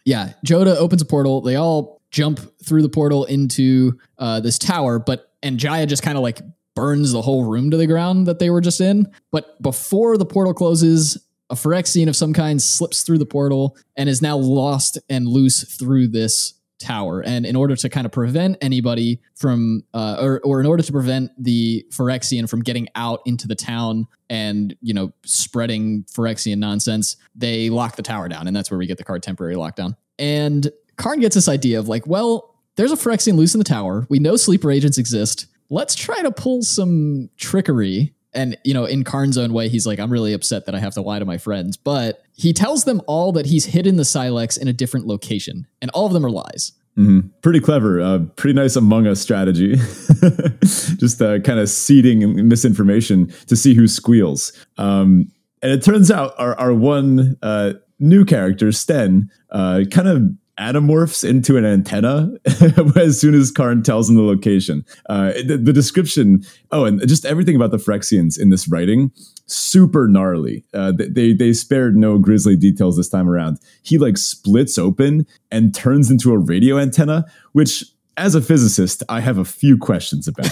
[0.06, 1.42] Yeah, Jodah opens a portal.
[1.42, 6.16] They all jump through the portal into uh, this tower, but and Jaya just kind
[6.16, 6.40] of like
[6.74, 9.10] burns the whole room to the ground that they were just in.
[9.32, 11.18] But before the portal closes,
[11.50, 15.64] a Phyrexian of some kind slips through the portal and is now lost and loose
[15.64, 17.22] through this tower.
[17.22, 20.92] And in order to kind of prevent anybody from, uh, or, or in order to
[20.92, 27.16] prevent the Phyrexian from getting out into the town and, you know, spreading Phyrexian nonsense,
[27.34, 28.46] they lock the tower down.
[28.46, 29.96] And that's where we get the card temporary lockdown.
[30.18, 34.06] And Karn gets this idea of like, well, there's a Phyrexian loose in the tower.
[34.08, 35.46] We know sleeper agents exist.
[35.70, 38.12] Let's try to pull some trickery.
[38.34, 40.92] And you know in karn's own way he's like i'm really upset that i have
[40.92, 41.78] to lie to my friends.
[41.78, 45.66] But he tells them all that he's hidden the sylex in a different location.
[45.80, 46.72] And all of them are lies.
[46.98, 47.28] Mm-hmm.
[47.42, 48.00] pretty clever.
[48.00, 49.74] Uh, pretty nice among us strategy.
[50.62, 54.52] Just uh, kind of seeding misinformation to see who squeals.
[54.78, 55.30] Um,
[55.60, 60.22] and it turns out our, our one uh, new character stenn uh, kind of
[60.58, 62.30] anamorphs into an antenna
[62.96, 64.84] as soon as Karn tells him the location.
[65.08, 69.12] Uh, the, the, description, oh, and just everything about the Phyrexians in this writing,
[69.46, 70.64] super gnarly.
[70.72, 73.58] Uh, they they spared no grisly details this time around.
[73.82, 77.84] He like splits open and turns into a radio antenna, which
[78.16, 80.50] as a physicist, I have a few questions about.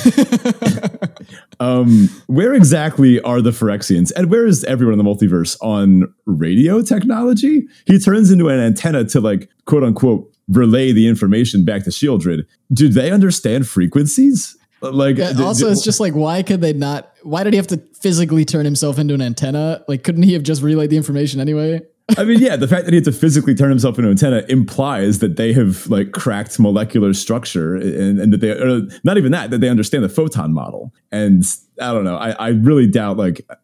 [1.60, 6.82] um, where exactly are the Phyrexians, and where is everyone in the multiverse on radio
[6.82, 7.66] technology?
[7.86, 12.46] He turns into an antenna to like quote unquote relay the information back to Sheoldred.
[12.72, 14.56] Do they understand frequencies?
[14.82, 17.10] Like, yeah, also, it's just like, why could they not?
[17.22, 19.82] Why did he have to physically turn himself into an antenna?
[19.88, 21.80] Like, couldn't he have just relayed the information anyway?
[22.18, 24.44] I mean, yeah, the fact that he had to physically turn himself into an antenna
[24.48, 29.32] implies that they have like cracked molecular structure and, and that they are not even
[29.32, 30.92] that, that they understand the photon model.
[31.10, 31.42] And
[31.80, 32.16] I don't know.
[32.16, 33.56] I, I really doubt like, I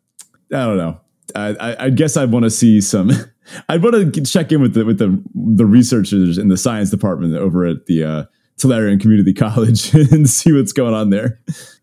[0.51, 1.01] don't know.
[1.35, 3.11] I, I guess I want to see some.
[3.69, 7.37] I'd want to check in with the with the the researchers in the science department
[7.37, 8.25] over at the uh,
[8.61, 11.41] Tolarian Community College and see what's going on there.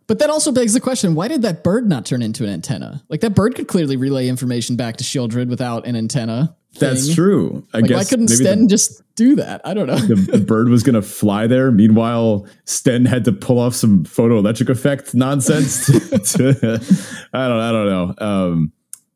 [0.07, 3.03] But that also begs the question: Why did that bird not turn into an antenna?
[3.09, 6.55] Like that bird could clearly relay information back to Sheoldred without an antenna.
[6.73, 6.89] Thing.
[6.89, 7.65] That's true.
[7.73, 9.61] I like, guess why couldn't Stenn the, just do that?
[9.65, 9.97] I don't know.
[9.97, 11.71] the, bird was going to fly there.
[11.71, 15.87] Meanwhile, Stenn had to pull off some photoelectric effect nonsense.
[15.87, 16.95] To, to,
[17.33, 17.59] I don't.
[17.59, 18.25] I don't know.
[18.25, 18.71] Um,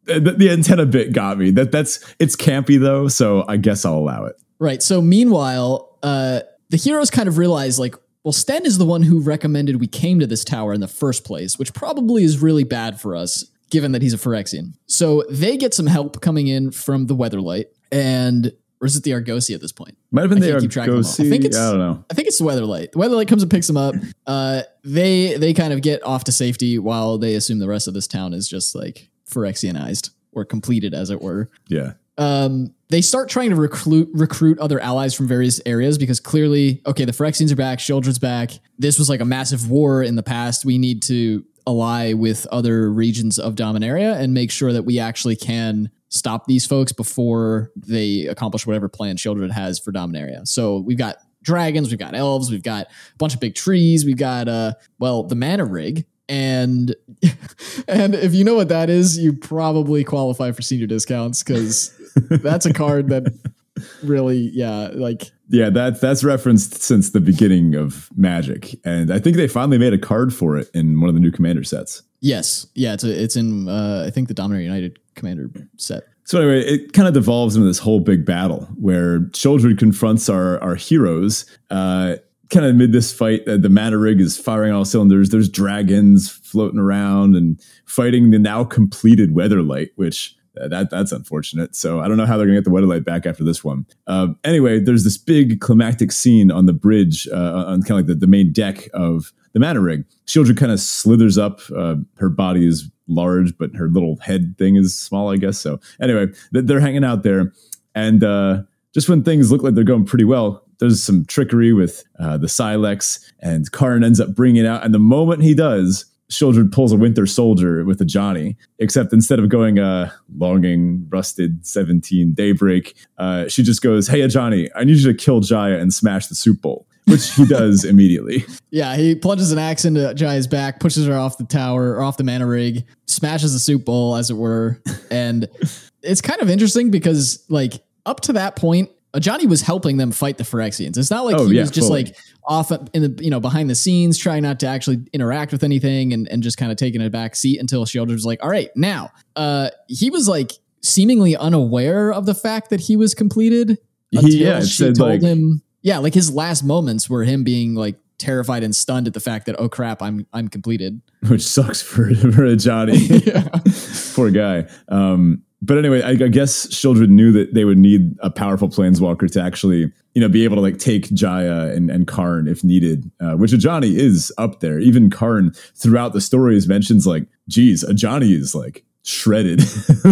[0.06, 1.51] the, the antenna bit got me.
[1.51, 4.36] That that's it's campy though, so I guess I'll allow it.
[4.60, 4.82] Right.
[4.82, 9.20] So meanwhile, uh, the heroes kind of realize like well, Stenn is the one who
[9.20, 13.02] recommended we came to this tower in the first place, which probably is really bad
[13.02, 14.74] for us, given that he's a Phyrexian.
[14.86, 19.14] So they get some help coming in from the Weatherlight, and or is it the
[19.14, 19.98] Argosy at this point?
[20.12, 21.24] Might have been the Argosy.
[21.24, 21.58] I think it's.
[21.58, 22.06] I don't know.
[22.12, 22.92] I think it's the Weatherlight.
[22.92, 23.96] The Weatherlight comes and picks them up.
[24.28, 27.96] Uh, they they kind of get off to safety while they assume the rest of
[27.96, 31.50] this town is just like Phyrexianized or completed, as it were.
[31.68, 36.82] Yeah um, they start trying to recruit recruit other allies from various areas because clearly,
[36.86, 38.51] okay, the Phyrexians are back, Sheoldred's back.
[38.77, 40.65] This was like a massive war in the past.
[40.65, 45.38] We need to ally with other regions of Dominaria and make sure that we actually
[45.38, 50.45] can stop these folks before they accomplish whatever plan Sheoldred has for Dominaria.
[50.45, 54.17] So we've got dragons, we've got elves, we've got a bunch of big trees, we've
[54.17, 56.93] got uh well the mana rig, and
[57.88, 62.65] and if you know what that is, you probably qualify for senior discounts because that's
[62.65, 63.34] a card that
[64.04, 69.38] really, yeah, like yeah, that's that's referenced since the beginning of Magic, and I think
[69.38, 72.04] they finally made a card for it in one of the new Commander sets.
[72.19, 76.04] Yes, yeah, it's a, it's in uh, I think the Dominaria United Commander set.
[76.24, 80.62] So anyway, it kind of devolves into this whole big battle where Children confronts our
[80.62, 81.45] our heroes.
[81.69, 82.17] Uh,
[82.52, 85.30] kind of mid this fight, uh, the mana rig is firing all cylinders.
[85.30, 91.76] There's dragons floating around and fighting the now completed Weatherlight, which that that's unfortunate.
[91.76, 93.86] So I don't know how they're gonna get the Weatherlight back after this one.
[94.08, 98.06] Uh, anyway, there's this big climactic scene on the bridge, uh, on kind of like
[98.08, 100.06] the, the main deck of the mana rig.
[100.28, 101.60] Sheoldred kind of slithers up.
[101.76, 105.58] Uh, her body is large, but her little head thing is small, I guess.
[105.58, 107.52] So anyway, they're hanging out there,
[107.96, 112.04] and uh, just when things look like they're going pretty well, there's some trickery with
[112.20, 114.84] uh, the Sylex, and Karn ends up bringing it out.
[114.84, 119.50] And the moment he does, Sheoldred pulls a Winter Soldier with Ajani, except instead of
[119.50, 125.12] going uh, longing, rusted 17 daybreak, uh, she just goes, Hey, Ajani, I need you
[125.12, 128.46] to kill Jaya and smash the soup bowl, which he does immediately.
[128.70, 132.15] Yeah, he plunges an axe into Jaya's back, pushes her off the tower or off
[132.15, 134.82] the mana rig, smashes the soup bowl, as it were.
[135.12, 135.50] And
[136.02, 140.38] it's kind of interesting because, like, up to that point, Ajani was helping them fight
[140.38, 140.97] the Phyrexians.
[140.97, 142.06] It's not like oh, he yeah, was just fully.
[142.06, 145.63] like off in the you know behind the scenes trying not to actually interact with
[145.63, 148.50] anything and, and just kind of taking a back seat until Sheoldred was like, all
[148.50, 149.10] right, now.
[149.36, 153.78] Uh, he was like seemingly unaware of the fact that he was completed
[154.13, 155.62] until He- yeah, she said, told like- him.
[155.84, 159.47] Yeah, like his last moments were him being like terrified and stunned at the fact
[159.47, 161.02] that oh crap, I'm I'm completed.
[161.28, 164.13] which sucks for for Ajani.
[164.15, 164.67] Poor guy.
[164.88, 169.30] Um, but anyway, I, I guess Sheoldred knew that they would need a powerful planeswalker
[169.32, 173.12] to actually, you know, be able to like take Jaya and, and Karn if needed,
[173.19, 174.80] uh, which Ajani is up there.
[174.80, 179.60] Even Karn throughout the stories mentions like, geez, Ajani is like shredded.
[179.60, 179.69] like,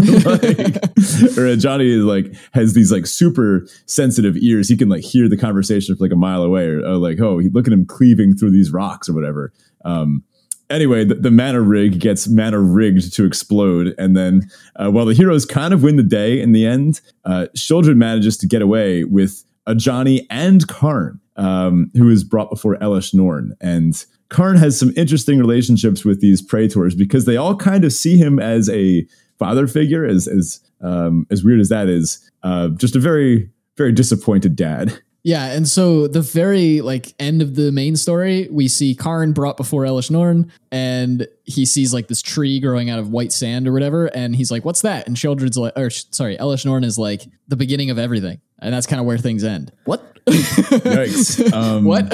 [1.35, 4.69] or Ajani is like has these like super sensitive ears.
[4.69, 7.39] He can like hear the conversation from like a mile away or, or like, oh,
[7.39, 9.51] he, look at him cleaving through these rocks or whatever.
[9.83, 10.23] Um,
[10.69, 15.13] anyway, the, the mana rig gets mana rigged to explode, and then uh, while the
[15.13, 19.03] heroes kind of win the day in the end, uh, Sheoldred manages to get away
[19.03, 24.93] with Ajani and Karn, um, who is brought before Elesh Norn, and Karn has some
[24.95, 29.05] interesting relationships with these praetors because they all kind of see him as a
[29.37, 33.91] father figure, as as um, as weird as that is, uh, just a very very
[33.91, 35.01] disappointed dad.
[35.23, 39.57] Yeah, and so the very like end of the main story, we see Karn brought
[39.57, 43.73] before Elesh Norn, and he sees like this tree growing out of white sand or
[43.73, 47.23] whatever, and he's like, "What's that?" And Sheoldred's like, or sorry, Elesh Norn is like
[47.47, 49.73] the beginning of everything, and that's kind of where things end.
[49.85, 50.23] What?
[50.25, 51.53] Yikes!
[51.53, 52.13] Um, what?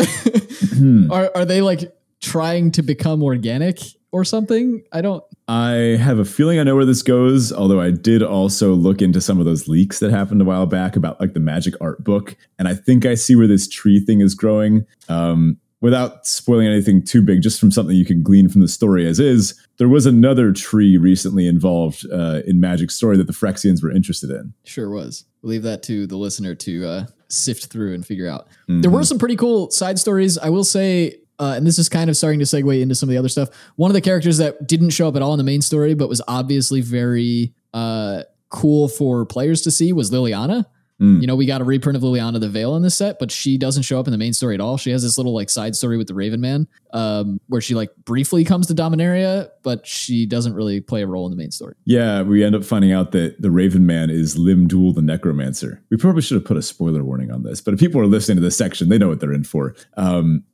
[0.73, 1.11] hmm.
[1.11, 3.79] are are they like trying to become organic
[4.15, 4.81] or something?
[4.93, 5.21] I don't.
[5.49, 9.19] I have a feeling I know where this goes, although I did also look into
[9.19, 12.37] some of those leaks that happened a while back about like the magic art book.
[12.57, 14.85] And I think I see where this tree thing is growing.
[15.09, 19.05] Um, without spoiling anything too big, just from something you can glean from the story
[19.05, 23.83] as is, there was another tree recently involved uh, in Magic story that the Phyrexians
[23.83, 24.53] were interested in.
[24.63, 25.25] Sure was.
[25.41, 28.47] We'll leave that to the listener to uh, sift through and figure out.
[28.69, 30.37] There were some pretty cool side stories.
[30.37, 33.11] I will say, uh, and this is kind of starting to segue into some of
[33.11, 33.49] the other stuff.
[33.75, 36.09] One of the characters that didn't show up at all in the main story, but
[36.09, 40.65] was obviously very uh, cool for players to see, was Liliana.
[41.01, 41.19] Mm.
[41.19, 43.57] You know, we got a reprint of Liliana the Veil in this set, but she
[43.57, 44.77] doesn't show up in the main story at all.
[44.77, 47.91] She has this little like side story with the Raven Man, um, where she like
[48.05, 51.75] briefly comes to Dominaria, but she doesn't really play a role in the main story.
[51.83, 55.83] Yeah, we end up finding out that the Raven Man is Lim-Dûl the Necromancer.
[55.89, 58.37] We probably should have put a spoiler warning on this, but if people are listening
[58.37, 59.75] to this section, they know what they're in for.
[59.97, 60.45] Um,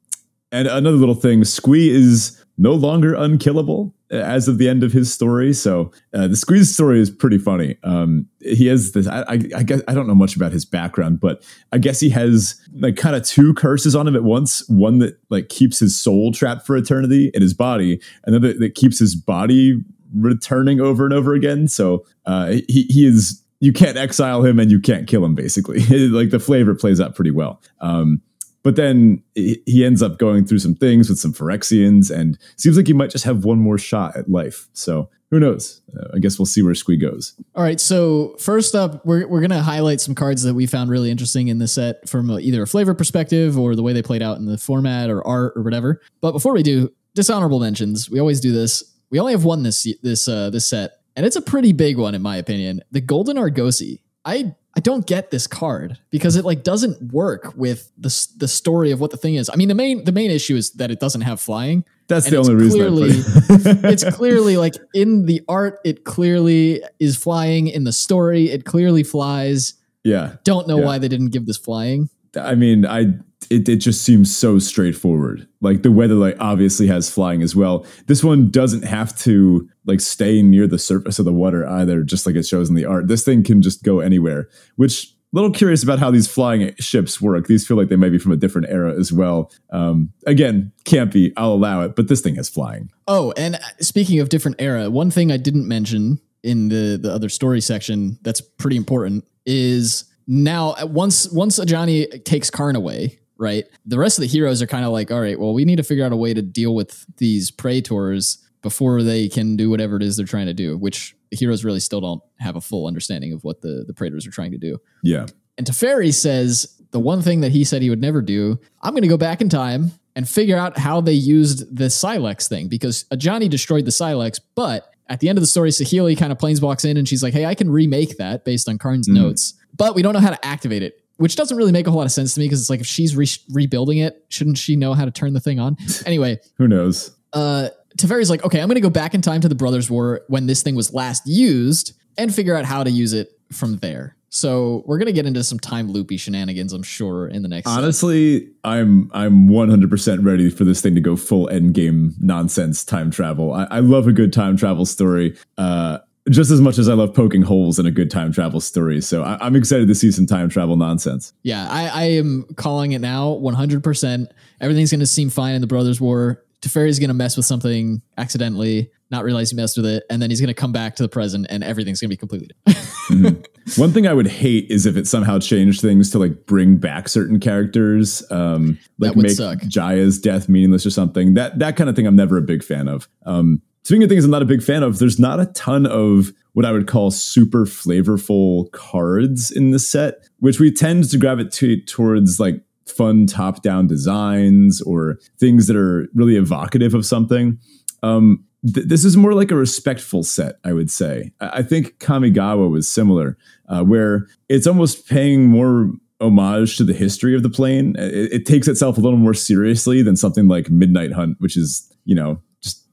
[0.52, 5.12] and another little thing, Squee is no longer unkillable as of the end of his
[5.12, 5.54] story.
[5.54, 7.78] So uh, the Squee's story is pretty funny.
[7.84, 9.08] Um, he has this.
[9.08, 12.10] I, I, I guess I don't know much about his background, but I guess he
[12.10, 14.68] has like kind of two curses on him at once.
[14.70, 18.60] One that like keeps his soul trapped for eternity in his body, and then that,
[18.60, 19.82] that keeps his body
[20.14, 21.68] returning over and over again.
[21.68, 23.42] So uh, he he is.
[23.64, 25.36] You can't exile him and you can't kill him.
[25.36, 27.62] Basically, like the flavor plays out pretty well.
[27.80, 28.22] Um,
[28.64, 32.88] but then he ends up going through some things with some Phyrexians and seems like
[32.88, 34.68] he might just have one more shot at life.
[34.74, 35.82] So who knows?
[35.98, 37.34] Uh, I guess we'll see where Squee goes.
[37.56, 37.80] All right.
[37.80, 41.58] So first up, we're we're gonna highlight some cards that we found really interesting in
[41.58, 44.46] the set from a, either a flavor perspective or the way they played out in
[44.46, 46.02] the format or art or whatever.
[46.20, 48.10] But before we do, dishonorable mentions.
[48.10, 48.84] We always do this.
[49.10, 52.14] We only have one this this uh, this set, and it's a pretty big one
[52.14, 52.82] in my opinion.
[52.92, 54.04] The Golden Argosy.
[54.24, 58.92] I I don't get this card because it like doesn't work with the the story
[58.92, 59.50] of what the thing is.
[59.52, 61.84] I mean, the main the main issue is that it doesn't have flying.
[62.08, 62.80] That's the only reason.
[62.80, 63.86] Clearly- it.
[63.86, 67.68] it's clearly like in the art, it clearly is flying.
[67.68, 69.74] In the story, it clearly flies.
[70.04, 70.36] yeah.
[70.46, 70.86] Don't know Yeah.
[70.86, 72.10] why they didn't give this flying.
[72.36, 73.14] I mean, I
[73.52, 75.48] it, it just seems so straightforward.
[75.60, 77.86] Like the Weatherlight obviously has flying as well.
[78.08, 82.26] This one doesn't have to like stay near the surface of the water either, just
[82.26, 83.08] like it shows in the art.
[83.08, 87.48] This thing can just go anywhere, which little curious about how these flying ships work.
[87.48, 89.52] These feel like they might be from a different era as well.
[89.70, 91.34] Um, again, can't be.
[91.36, 92.90] I'll allow it, but this thing has flying.
[93.08, 97.30] Oh, and speaking of different era, one thing I didn't mention in the the other
[97.30, 103.66] story section that's pretty important is now once once Ajani takes Karn away, right?
[103.86, 105.84] The rest of the heroes are kind of like, all right, well, we need to
[105.84, 110.04] figure out a way to deal with these praetors before they can do whatever it
[110.04, 113.34] is they're trying to do, which the heroes really still don't have a full understanding
[113.34, 114.78] of what the the praetors are trying to do.
[115.04, 115.26] Yeah.
[115.58, 119.02] And Teferi says the one thing that he said he would never do, I'm going
[119.02, 123.06] to go back in time and figure out how they used the Sylex thing because
[123.18, 126.84] Johnny destroyed the Sylex, but at the end of the story, Saheeli kind of planeswalks
[126.86, 129.14] in and she's like, hey, I can remake that based on Karn's Mm.
[129.16, 132.00] notes, but we don't know how to activate it, which doesn't really make a whole
[132.00, 134.76] lot of sense to me because it's like if she's re- rebuilding it, shouldn't she
[134.76, 135.78] know how to turn the thing on?
[136.06, 137.12] anyway, Who knows?
[137.34, 140.22] uh, Teferi's like, okay, I'm going to go back in time to the Brothers' War
[140.28, 144.16] when this thing was last used and figure out how to use it from there.
[144.30, 147.68] So we're going to get into some time loopy shenanigans, I'm sure, in the next.
[147.68, 153.12] Honestly, I'm I'm 100% ready for this thing to go full end game nonsense time
[153.12, 153.52] travel.
[153.52, 155.38] I, I love a good time travel story.
[155.58, 155.98] Uh,
[156.30, 159.02] just as much as I love poking holes in a good time travel story.
[159.02, 161.34] So I, am excited to see some time travel nonsense.
[161.44, 164.28] Yeah, I, I am calling it now 100%.
[164.60, 166.44] Everything's going to seem fine in the Brothers War.
[166.62, 170.30] Teferi's going to mess with something accidentally, not realize he messed with it, and then
[170.30, 172.88] he's going to come back to the present and everything's going to be completely different.
[173.10, 173.82] mm-hmm.
[173.82, 177.10] One thing I would hate is if it somehow changed things to like bring back
[177.10, 179.60] certain characters, um, like make suck.
[179.60, 181.34] Jaya's death meaningless or something.
[181.34, 183.08] That that kind of thing I'm never a big fan of.
[183.26, 186.32] Um, Speaking of things I'm not a big fan of, there's not a ton of
[186.54, 191.88] what I would call super flavorful cards in the set, which we tend to gravitate
[191.88, 197.58] towards like fun top down designs or things that are really evocative of something.
[198.04, 201.32] Um, th- this is more like a respectful set, I would say.
[201.40, 203.38] I, I think Kamigawa was similar,
[203.70, 207.96] uh, where it's almost paying more homage to the history of the plane.
[207.98, 211.92] It, it takes itself a little more seriously than something like Midnight Hunt, which is,
[212.06, 212.42] you know,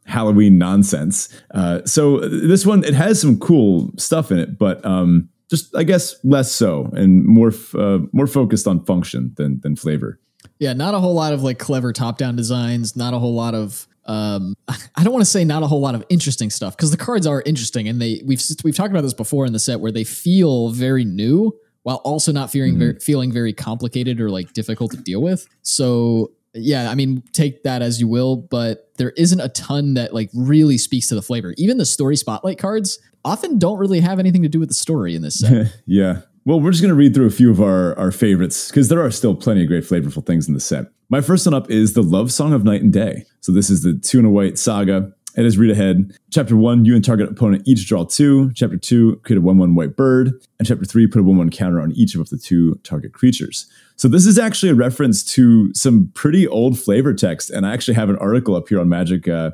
[0.09, 1.29] Halloween nonsense.
[1.53, 5.85] Uh, so this one it has some cool stuff in it, but um, just I
[5.85, 10.19] guess less so and more f- uh, more focused on function than than flavor.
[10.59, 12.97] Yeah, not a whole lot of like clever top down designs.
[12.97, 15.95] Not a whole lot of um, I don't want to say not a whole lot
[15.95, 19.15] of interesting stuff because the cards are interesting and they we've we've talked about this
[19.15, 22.81] before in the set where they feel very new while also not feeling mm-hmm.
[22.81, 25.47] very, feeling very complicated or like difficult to deal with.
[25.63, 30.15] So yeah, I mean, take that as you will, but there isn't a ton that
[30.15, 31.55] like really speaks to the flavor.
[31.57, 35.15] Even the story spotlight cards often don't really have anything to do with the story
[35.15, 35.75] in this set.
[35.87, 36.23] yeah.
[36.45, 39.03] Well, we're just going to read through a few of our, our favorites because there
[39.03, 40.87] are still plenty of great flavorful things in the set.
[41.11, 43.25] My first one up is The Love Song of Night and Day.
[43.41, 46.19] So this is the two and a white saga it is read ahead.
[46.33, 48.51] Chapter one, you and target opponent each draw two.
[48.55, 50.33] Chapter two, create a one one white bird.
[50.59, 53.71] And chapter three, put a one one counter on each of the two target creatures.
[53.99, 57.95] So this is actually a reference to some pretty old flavor text, and I actually
[57.95, 59.29] have an article up here on Magic.
[59.29, 59.53] Uh,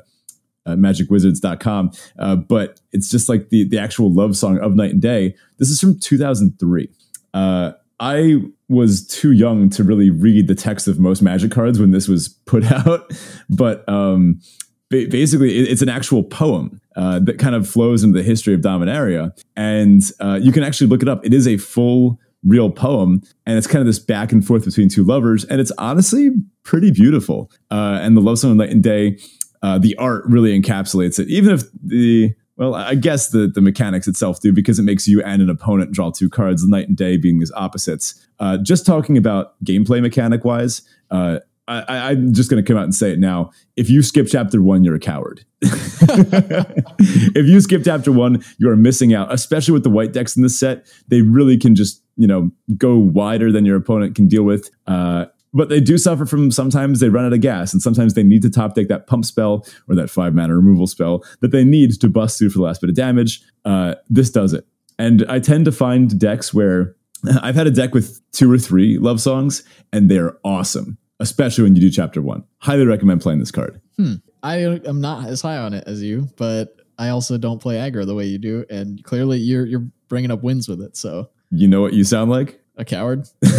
[0.67, 4.99] uh, magicwizards.com uh, but it's just like the the actual love song of night and
[4.99, 6.89] day this is from 2003
[7.35, 11.91] uh, I was too young to really read the text of most magic cards when
[11.91, 13.11] this was put out,
[13.49, 14.41] but um,
[14.89, 19.31] basically it's an actual poem uh, that kind of flows into the history of Dominaria,
[19.55, 21.25] and uh, you can actually look it up.
[21.25, 24.89] It is a full real poem, and it's kind of this back and forth between
[24.89, 26.31] two lovers, and it's honestly
[26.63, 27.51] pretty beautiful.
[27.71, 29.17] Uh, and the love song of night and day,
[29.61, 34.07] uh, the art really encapsulates it, even if the well, I guess the, the mechanics
[34.07, 37.17] itself do because it makes you and an opponent draw two cards, night and day
[37.17, 38.25] being these opposites.
[38.39, 40.81] Uh, just talking about gameplay mechanic wise,
[41.11, 43.51] uh, I, am just going to come out and say it now.
[43.75, 45.45] If you skip chapter one, you're a coward.
[45.61, 50.43] if you skip chapter one, you are missing out, especially with the white decks in
[50.43, 50.85] this set.
[51.07, 54.69] They really can just, you know, go wider than your opponent can deal with.
[54.85, 58.23] Uh, but they do suffer from sometimes they run out of gas, and sometimes they
[58.23, 61.63] need to top deck that pump spell or that five mana removal spell that they
[61.63, 63.41] need to bust through for the last bit of damage.
[63.63, 64.67] Uh, this does it.
[64.99, 66.95] And I tend to find decks where
[67.41, 71.75] I've had a deck with two or three love songs, and they're awesome especially when
[71.75, 72.43] you do chapter one.
[72.59, 73.81] Highly recommend playing this card.
[73.97, 74.15] Hmm.
[74.43, 78.05] I am not as high on it as you, but I also don't play aggro
[78.05, 80.95] the way you do, and clearly you're you're bringing up wins with it.
[80.95, 82.59] So you know what you sound like?
[82.77, 83.27] A coward.
[83.41, 83.55] this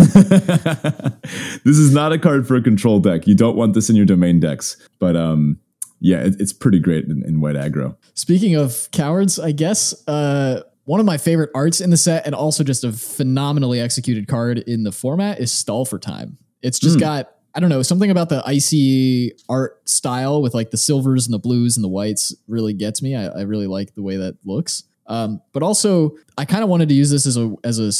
[1.65, 3.27] is not a card for a control deck.
[3.27, 5.59] You don't want this in your domain decks, but um,
[6.01, 7.97] yeah, it, it's pretty great in, in white aggro.
[8.15, 12.35] Speaking of cowards, I guess uh, one of my favorite arts in the set, and
[12.35, 16.37] also just a phenomenally executed card in the format, is Stall for Time.
[16.63, 17.01] It's just mm.
[17.01, 21.33] got I don't know, something about the icy art style with like the silvers and
[21.33, 23.17] the blues and the whites really gets me.
[23.17, 24.85] I, I really like the way that looks.
[25.07, 27.93] Um, but also, I kind of wanted to use this as a as a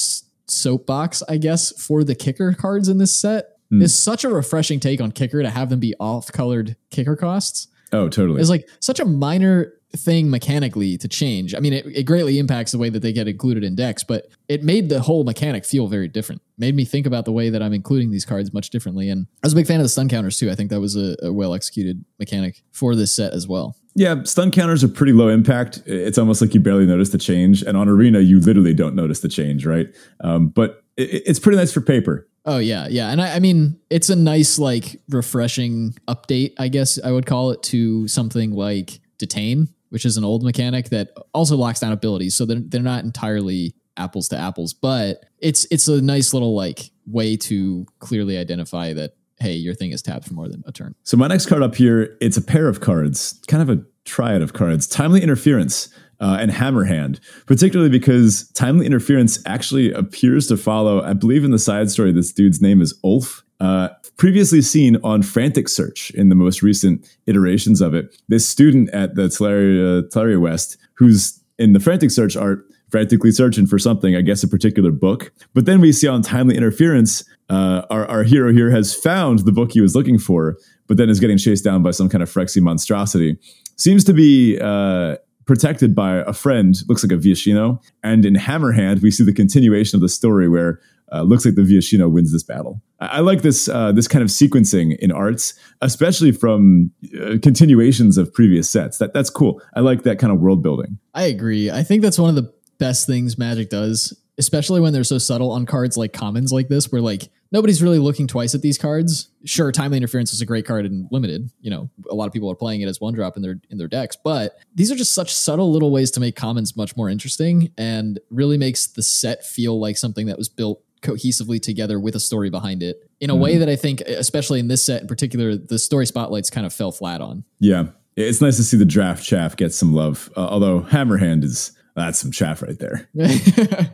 [0.49, 3.57] soapbox, I guess, for the kicker cards in this set.
[3.73, 3.83] Mm.
[3.83, 7.69] It's such a refreshing take on kicker to have them be off colored kicker costs.
[7.93, 8.41] Oh, totally.
[8.41, 11.55] It's like such a minor thing mechanically to change.
[11.55, 14.29] I mean, it, it greatly impacts the way that they get included in decks, but
[14.49, 16.43] it made the whole mechanic feel very different.
[16.59, 19.11] Made me think about the way that I'm including these cards much differently.
[19.11, 20.51] And I was a big fan of the stun counters too.
[20.51, 23.77] I think that was a, a well executed mechanic for this set as well.
[23.95, 25.83] Yeah, stun counters are pretty low impact.
[25.87, 27.63] It's almost like you barely notice the change.
[27.63, 29.89] And on Arena, you literally don't notice the change, right?
[30.21, 32.29] Um, but it, it's pretty nice for paper.
[32.49, 36.97] Oh yeah, yeah, and I, I, mean it's a nice like refreshing update, I guess
[37.03, 41.57] I would call it to something like Detain, which is an old mechanic that also
[41.57, 42.35] locks down abilities.
[42.35, 46.91] So they're, they're not entirely apples to apples, but it's it's a nice little like
[47.07, 50.95] way to clearly identify that hey, your thing is tapped for more than a turn.
[51.03, 54.43] So my next card up here, it's a pair of cards, kind of a triad
[54.43, 54.87] of cards.
[54.87, 55.89] Timely interference.
[56.19, 61.03] Uh, and Hammerhand, particularly because timely interference actually appears to follow.
[61.03, 65.23] I believe in the side story, this dude's name is Ulf, uh, previously seen on
[65.23, 68.15] Frantic Search in the most recent iterations of it.
[68.29, 73.79] This student at the Tolaria West, who's in the frantic search art, frantically searching for
[73.79, 75.33] something, I guess a particular book.
[75.55, 79.53] But then we see on timely interference, uh, our, our hero here has found the
[79.53, 82.31] book he was looking for, but then is getting chased down by some kind of
[82.31, 83.39] Phyrexia monstrosity.
[83.77, 87.83] Seems to be uh, protected by a friend, looks like a Viashino.
[88.03, 90.81] And in Hammerhand, we see the continuation of the story where
[91.13, 92.83] uh, looks like the Viashino wins this battle.
[93.01, 96.91] I, like this uh, this kind of sequencing in arts, especially from
[97.21, 98.99] uh, continuations of previous sets.
[98.99, 99.61] That that's cool.
[99.75, 100.99] I like that kind of world building.
[101.15, 101.71] I agree.
[101.71, 105.51] I think that's one of the best things Magic does, especially when they're so subtle
[105.51, 109.29] on cards like commons like this, where like nobody's really looking twice at these cards.
[109.45, 111.51] Sure, timely interference is a great card in limited.
[111.61, 113.77] You know, a lot of people are playing it as one drop in their in
[113.77, 117.11] their decks, but these are just such subtle little ways to make commons much more
[117.11, 122.15] interesting and really makes the set feel like something that was built cohesively together with
[122.15, 123.43] a story behind it in a mm-hmm.
[123.43, 126.73] way that I think, especially in this set in particular, the story spotlights kind of
[126.73, 127.45] fell flat on.
[127.59, 130.31] Yeah, it's nice to see the draft chaff get some love.
[130.37, 133.09] Uh, although Hammerhand is that's some chaff right there.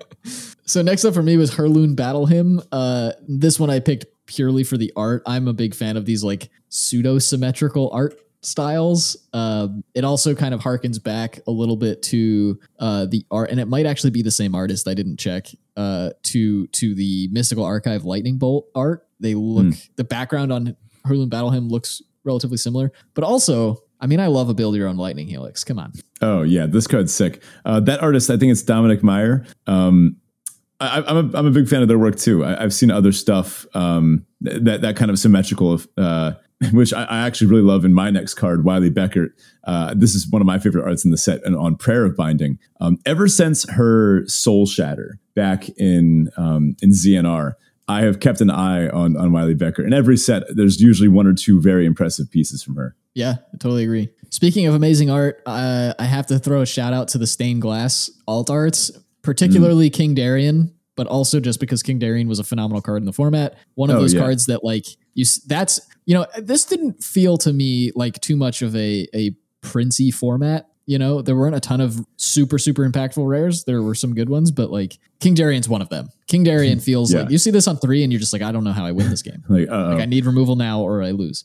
[0.67, 2.61] so next up for me was Hurloon Battle Hymn.
[2.73, 5.23] Uh, this one I picked purely for the art.
[5.25, 9.17] I'm a big fan of these like pseudo symmetrical art styles.
[9.33, 13.61] Um, it also kind of harkens back a little bit to uh, the art, and
[13.61, 14.89] it might actually be the same artist.
[14.89, 15.47] I didn't check.
[15.75, 19.07] Uh, to to the Mystical Archive Lightning Bolt art.
[19.21, 19.89] They look mm.
[19.97, 24.49] the background on Hurloon Battle Hymn looks relatively similar, but also I mean, I love
[24.49, 25.63] a build your own lightning helix.
[25.63, 25.93] Come on.
[26.21, 27.43] Oh yeah, this card's sick.
[27.65, 29.47] Uh, that artist, I think it's Dominik Mayer.
[29.69, 30.17] Um,
[30.81, 32.45] I, am a, I'm a big fan of their work too.
[32.45, 36.33] I, have seen other stuff um, that that kind of symmetrical, uh,
[36.73, 39.31] which I, I, actually really love in my next card, Wylie Beckert.
[39.65, 42.17] Uh, this is one of my favorite arts in the set, and on Prayer of
[42.17, 42.59] Binding.
[42.81, 47.55] Um, ever since her Soul Shatter back in um, in ZNR,
[47.89, 49.87] I have kept an eye on on Wylie Beckert.
[49.87, 52.95] In every set, there's usually one or two very impressive pieces from her.
[53.15, 54.11] Yeah, I totally agree.
[54.31, 57.61] Speaking of amazing art, uh, I have to throw a shout out to the stained
[57.61, 58.91] glass alt arts,
[59.23, 59.93] particularly mm.
[59.93, 63.57] King Darien, but also just because King Darien was a phenomenal card in the format.
[63.75, 64.21] One of oh, those yeah.
[64.21, 68.63] cards that like you that's you know this didn't feel to me like too much
[68.63, 70.69] of a a princey format.
[70.85, 73.65] You know, there weren't a ton of super super impactful rares.
[73.65, 76.09] There were some good ones, but like King Darien's one of them.
[76.27, 77.21] King Darien feels yeah.
[77.21, 78.93] like you see this on three, and you're just like, I don't know how I
[78.93, 79.45] win this game.
[79.49, 81.45] like, like I need removal now or I lose.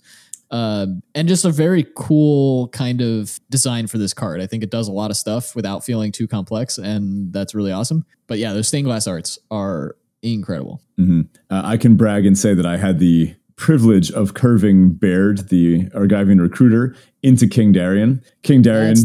[0.50, 4.40] Um, and just a very cool kind of design for this card.
[4.40, 7.72] I think it does a lot of stuff without feeling too complex, and that's really
[7.72, 8.06] awesome.
[8.28, 10.82] But yeah, those stained glass arts are incredible.
[11.00, 11.22] Mm-hmm.
[11.50, 15.86] Uh, I can brag and say that I had the privilege of curving Baird, the
[15.90, 18.24] Argivian recruiter, into King Darien.
[18.44, 18.96] King Darien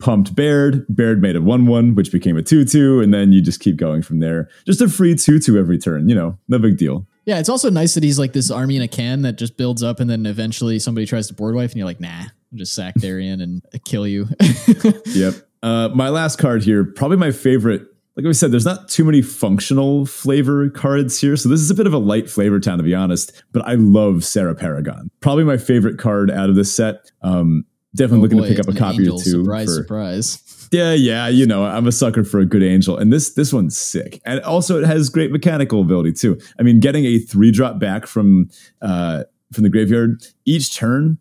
[0.00, 0.84] pumped Baird.
[0.88, 3.76] Baird made a 1 1, which became a 2 2, and then you just keep
[3.76, 4.48] going from there.
[4.66, 6.08] Just a free 2 2 every turn.
[6.08, 7.06] You know, no big deal.
[7.24, 9.82] Yeah, it's also nice that he's like this army in a can that just builds
[9.82, 12.74] up, and then eventually somebody tries to board wipe, and you're like, nah, I'll just
[12.74, 14.28] sack Darien and kill you.
[15.06, 15.34] yep.
[15.62, 17.86] Uh, my last card here, probably my favorite.
[18.16, 21.74] Like we said, there's not too many functional flavor cards here, so this is a
[21.74, 23.42] bit of a light flavor town to be honest.
[23.52, 27.10] But I love Serra Paragon, probably my favorite card out of this set.
[27.22, 29.20] Um, definitely oh looking boy, to pick up a copy angel.
[29.20, 29.44] or two.
[29.44, 30.46] Surprise, for, surprise.
[30.72, 33.76] Yeah, yeah, you know, I'm a sucker for a good angel, and this this one's
[33.76, 36.38] sick, and also it has great mechanical ability too.
[36.60, 38.50] I mean, getting a three drop back from
[38.80, 41.18] uh, from the graveyard each turn,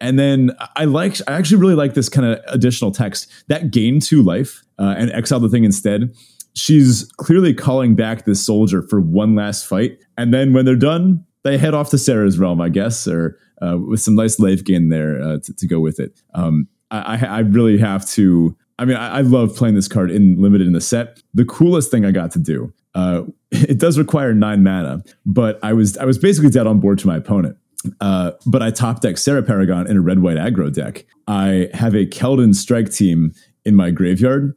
[0.00, 4.00] and then I like I actually really like this kind of additional text that gain
[4.00, 6.14] two life uh, and exile the thing instead.
[6.54, 11.24] She's clearly calling back this soldier for one last fight, and then when they're done,
[11.44, 14.88] they head off to Serra's realm, I guess, or uh, with some nice life gain
[14.88, 16.20] there uh, to, to, go with it.
[16.34, 20.40] Um, I, I, really have to I mean, I, I, love playing this card in
[20.40, 21.20] limited in the set.
[21.34, 25.72] The coolest thing I got to do, uh, it does require nine mana, but I
[25.72, 27.56] was I was basically dead on board to my opponent.
[28.00, 31.06] Uh, but I top deck Serra Paragon in a red white aggro deck.
[31.26, 33.32] I have a Keldon strike team
[33.64, 34.56] in my graveyard,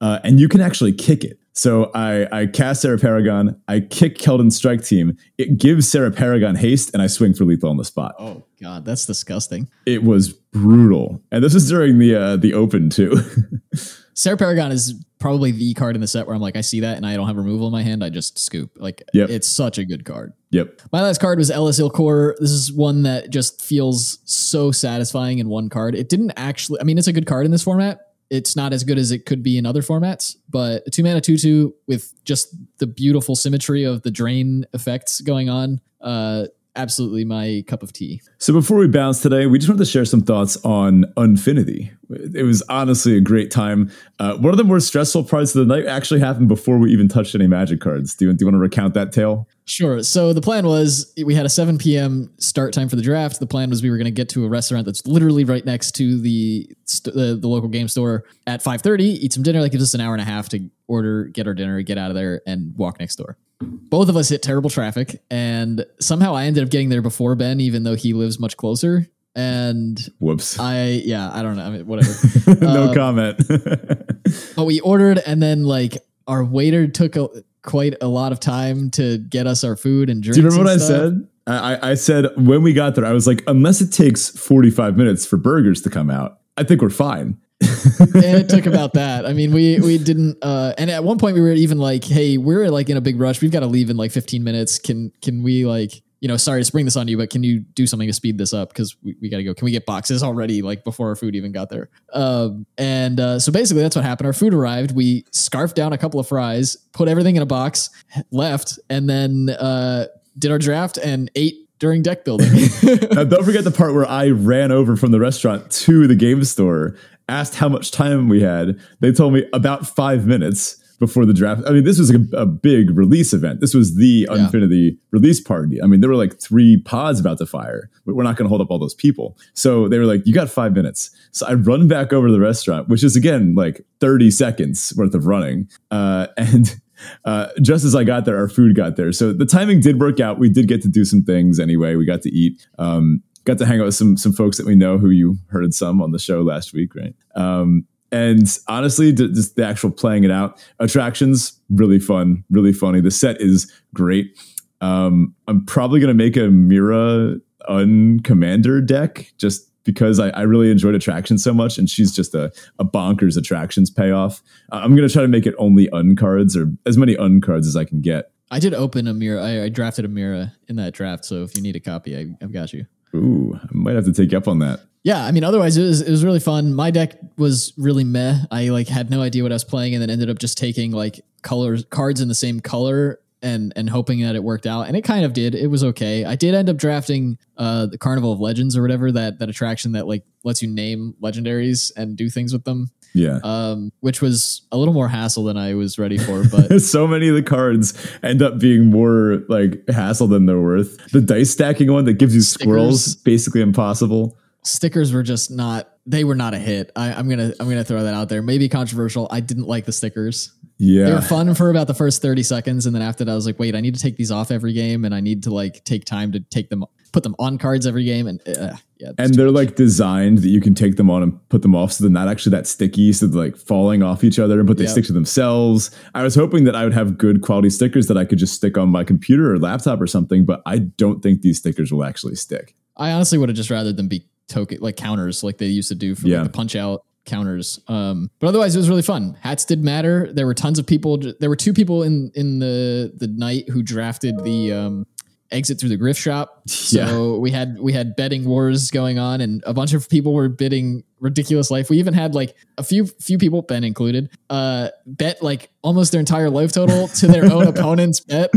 [0.00, 1.38] uh, and you can actually kick it.
[1.58, 5.16] So I, I cast Serra Paragon, I kick Keldon Strike Team.
[5.38, 8.14] It gives Serra Paragon haste, and I swing for lethal on the spot.
[8.16, 9.68] Oh god, that's disgusting.
[9.84, 13.20] It was brutal, and this is during the uh, the open too.
[14.14, 16.96] Serra Paragon is probably the card in the set where I'm like, I see that,
[16.96, 18.04] and I don't have removal in my hand.
[18.04, 18.70] I just scoop.
[18.76, 19.30] Like, yep.
[19.30, 20.32] it's such a good card.
[20.50, 20.80] Yep.
[20.92, 22.36] My last card was Elas il-Kor.
[22.40, 25.94] This is one that just feels so satisfying in one card.
[25.94, 26.80] It didn't actually.
[26.80, 28.00] I mean, it's a good card in this format
[28.30, 31.20] it's not as good as it could be in other formats, but a two mana
[31.20, 35.80] two two with just the beautiful symmetry of the drain effects going on.
[36.00, 36.46] Uh,
[36.78, 38.22] absolutely my cup of tea.
[38.38, 41.90] So before we bounce today, we just wanted to share some thoughts on Unfinity.
[42.08, 43.90] It was honestly a great time.
[44.18, 47.08] Uh, one of the more stressful parts of the night actually happened before we even
[47.08, 48.14] touched any magic cards.
[48.14, 49.46] Do you, do you want to recount that tale?
[49.66, 50.02] Sure.
[50.02, 52.32] So the plan was we had a 7 p.m.
[52.38, 53.40] start time for the draft.
[53.40, 55.92] The plan was we were going to get to a restaurant that's literally right next
[55.96, 59.60] to the st- the, the, local game store at 5:30, eat some dinner.
[59.60, 62.10] That gives us an hour and a half to order, get our dinner, get out
[62.10, 63.36] of there, and walk next door.
[63.60, 67.60] Both of us hit terrible traffic, and somehow I ended up getting there before Ben,
[67.60, 69.08] even though he lives much closer.
[69.34, 71.64] And whoops, I yeah, I don't know.
[71.64, 72.12] I mean, whatever.
[72.64, 73.42] no um, comment.
[74.56, 77.28] but we ordered, and then like our waiter took a,
[77.62, 80.36] quite a lot of time to get us our food and drinks.
[80.36, 81.28] Do you remember what I said?
[81.46, 85.24] I, I said when we got there, I was like, unless it takes 45 minutes
[85.24, 87.38] for burgers to come out, I think we're fine.
[87.60, 89.26] And it took about that.
[89.26, 90.38] I mean, we we didn't.
[90.42, 93.20] Uh, and at one point, we were even like, "Hey, we're like in a big
[93.20, 93.40] rush.
[93.42, 94.78] We've got to leave in like 15 minutes.
[94.78, 97.60] Can can we like you know, sorry to spring this on you, but can you
[97.60, 98.70] do something to speed this up?
[98.70, 99.54] Because we, we got to go.
[99.54, 101.90] Can we get boxes already, like before our food even got there?
[102.12, 104.26] Um, and uh, so basically, that's what happened.
[104.26, 104.92] Our food arrived.
[104.92, 107.90] We scarfed down a couple of fries, put everything in a box,
[108.32, 110.06] left, and then uh,
[110.36, 112.50] did our draft and ate during deck building.
[113.12, 116.42] now, don't forget the part where I ran over from the restaurant to the game
[116.42, 116.96] store,
[117.28, 118.78] asked how much time we had.
[119.00, 121.62] They told me about five minutes before the draft.
[121.66, 123.60] I mean, this was a, a big release event.
[123.60, 124.34] This was the yeah.
[124.34, 125.80] Unfinity release party.
[125.82, 127.88] I mean, there were like three pods about to fire.
[128.04, 129.36] We're not going to hold up all those people.
[129.54, 131.10] So they were like, you got five minutes.
[131.30, 135.14] So I run back over to the restaurant, which is again like 30 seconds worth
[135.14, 135.68] of running.
[135.90, 136.80] Uh, and
[137.24, 139.12] uh, just as I got there, our food got there.
[139.12, 140.38] So the timing did work out.
[140.38, 141.94] We did get to do some things anyway.
[141.94, 142.66] We got to eat.
[142.78, 145.72] Um, got to hang out with some some folks that we know who you heard
[145.74, 147.14] some on the show last week, right?
[147.34, 153.00] Um, and honestly, just the actual playing it out attractions really fun, really funny.
[153.00, 154.38] The set is great.
[154.80, 157.36] Um, I'm probably gonna make a Myra
[157.68, 162.52] uncommander deck just because I, I, really enjoyed attractions so much, and she's just a,
[162.78, 164.42] a bonkers attractions payoff.
[164.70, 167.84] Uh, I'm gonna try to make it only uncards or as many uncards as I
[167.84, 168.30] can get.
[168.50, 169.42] I did open a Myra.
[169.42, 172.26] I, I drafted a Myra in that draft, so if you need a copy, I,
[172.42, 172.86] I've got you.
[173.14, 175.84] Ooh, I might have to take you up on that yeah, I mean, otherwise it
[175.84, 176.74] was it was really fun.
[176.74, 178.40] My deck was really meh.
[178.50, 180.90] I like had no idea what I was playing, and then ended up just taking
[180.90, 184.96] like colors cards in the same color and and hoping that it worked out, and
[184.96, 185.54] it kind of did.
[185.54, 186.24] It was okay.
[186.24, 189.92] I did end up drafting uh the Carnival of Legends or whatever that that attraction
[189.92, 192.90] that like lets you name legendaries and do things with them.
[193.14, 193.40] Yeah.
[193.42, 196.44] Um, which was a little more hassle than I was ready for.
[196.44, 201.10] But so many of the cards end up being more like hassle than they're worth.
[201.10, 202.64] The dice stacking one that gives you Stickers.
[202.64, 204.36] squirrels basically impossible
[204.68, 206.90] stickers were just not they were not a hit.
[206.96, 208.42] I, am gonna I'm gonna throw that out there.
[208.42, 209.28] Maybe controversial.
[209.30, 210.52] I didn't like the stickers.
[210.78, 213.34] Yeah, they were fun for about the first 30 seconds, and then after that, I
[213.34, 215.50] was like, wait, I need to take these off every game, and I need to
[215.52, 219.12] like take time to take them, put them on cards every game, and uh, yeah.
[219.18, 222.04] And they're like designed that you can take them on and put them off, so
[222.04, 224.92] they're not actually that sticky, so they're like falling off each other, but they yep.
[224.92, 225.90] stick to themselves.
[226.14, 228.76] I was hoping that I would have good quality stickers that I could just stick
[228.78, 232.34] on my computer or laptop or something, but I don't think these stickers will actually
[232.34, 232.74] stick.
[232.96, 235.94] I honestly would have just rather them be token like counters like they used to
[235.94, 236.38] do for yeah.
[236.38, 237.78] like the punch out counters.
[237.86, 239.36] Um, but otherwise, it was really fun.
[239.40, 240.32] Hats did matter.
[240.32, 241.18] There were tons of people.
[241.18, 245.06] There were two people in in the the night who drafted the um,
[245.50, 246.62] exit through the grift shop.
[246.68, 247.38] So yeah.
[247.38, 251.04] we had we had betting wars going on, and a bunch of people were bidding
[251.20, 251.90] ridiculous life.
[251.90, 256.20] We even had like a few few people, Ben included, uh, bet like almost their
[256.20, 258.50] entire life total to their own opponent's bet.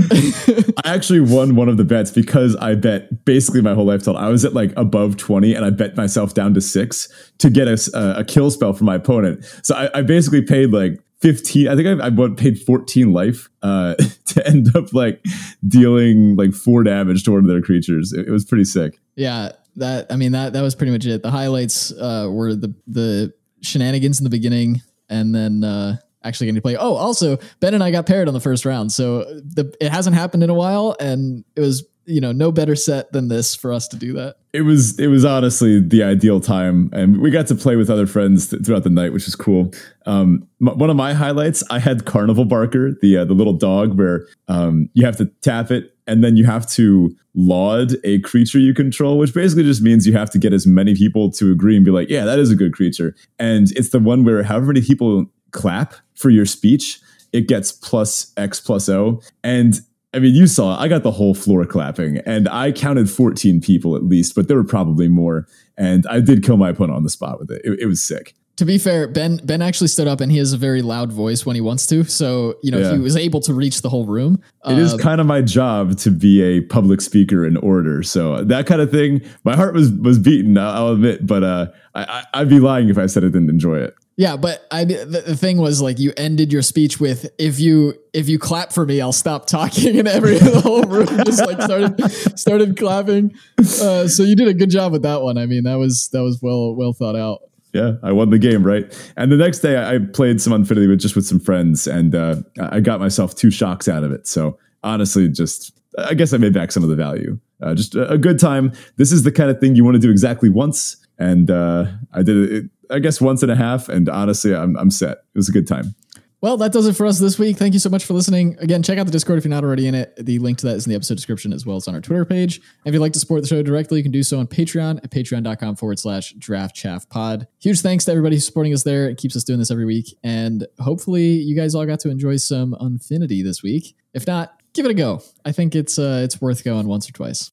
[0.86, 4.22] I actually won one of the bets because I bet basically my whole life total.
[4.22, 7.68] I was at like above twenty, and I bet myself down to six to get
[7.68, 9.44] a, a kill spell for my opponent.
[9.64, 13.96] So I, I basically paid like 15 i think i, I paid 14 life uh,
[14.26, 15.24] to end up like
[15.68, 18.12] dealing like four damage to one of their creatures.
[18.14, 18.98] It, it, was pretty sick.
[19.16, 21.24] Yeah that i mean that that was pretty much it.
[21.24, 26.56] The highlights uh, were the the shenanigans in the beginning and then uh, actually getting
[26.56, 26.76] to play.
[26.76, 28.92] Oh also ben and i got paired on the first round.
[28.92, 32.76] So the, it hasn't happened in a while and it was you know no better
[32.76, 34.36] set than this for us to do that.
[34.54, 38.08] It was it was honestly the ideal time and we got to play with other
[38.08, 39.72] friends th- throughout the night which was cool.
[40.06, 43.98] Um, m- one of my highlights i had carnival barker the uh, the little dog
[43.98, 48.60] where um, you have to tap it and then you have to laud a creature
[48.60, 51.76] you control which basically just means you have to get as many people to agree
[51.76, 53.16] and be like yeah that is a good creature.
[53.40, 57.00] And it's the one where however many people clap for your speech
[57.34, 59.22] it gets plus x plus o.
[59.44, 59.80] And
[60.14, 63.96] I mean, you saw I got the whole floor clapping, and I counted 14 people
[63.96, 65.48] at least, but there were probably more.
[65.78, 67.62] And I did kill my opponent on the spot with it.
[67.64, 68.36] It, it was sick.
[68.58, 71.46] To be fair, Ben Ben actually stood up and he has a very loud voice
[71.46, 72.04] when he wants to.
[72.04, 72.92] So, you know, Yeah.
[72.94, 74.40] he was able to reach the whole room.
[74.68, 78.04] It is Uh, kind of my job to be a public speaker in order.
[78.04, 80.58] So that kind of thing, my heart was was beaten.
[80.58, 83.96] I'll, admit, but uh, I, I'd be lying if I said I didn't enjoy it.
[84.18, 87.96] Yeah, but I the, the thing was like you ended your speech with if you
[88.14, 91.62] if you clap for me, I'll stop talking, and every the whole room just like
[91.62, 93.34] started started clapping.
[93.58, 95.38] Uh, so you did a good job with that one.
[95.38, 97.40] I mean, that was that was well well thought out.
[97.74, 98.94] Yeah, I won the game, right?
[99.16, 102.36] And the next day, I played some Unfinity with just with some friends, and uh,
[102.60, 104.28] I got myself two shocks out of it.
[104.28, 107.40] So honestly, just I guess I made back some of the value.
[107.62, 108.74] Uh, just a, a good time.
[108.98, 112.24] This is the kind of thing you want to do exactly once, and uh, I
[112.24, 112.66] did it.
[112.92, 115.18] I guess once and a half, and honestly, I'm I'm set.
[115.34, 115.96] It was a good time.
[116.42, 117.58] Well, that does it for us this week.
[117.58, 118.58] Thank you so much for listening.
[118.60, 120.16] Again, check out the Discord if you're not already in it.
[120.18, 122.26] The link to that is in the episode description as well as on our Twitter
[122.26, 122.60] page.
[122.84, 125.12] If you'd like to support the show directly, you can do so on Patreon at
[125.12, 127.46] patreon.com forward slash draft chaff pod.
[127.60, 129.08] Huge thanks to everybody who's supporting us there.
[129.08, 130.18] It keeps us doing this every week.
[130.24, 133.96] And hopefully you guys all got to enjoy some Unfinity this week.
[134.16, 135.22] If not, give it a go.
[135.46, 137.52] I think it's uh, it's worth going once or twice.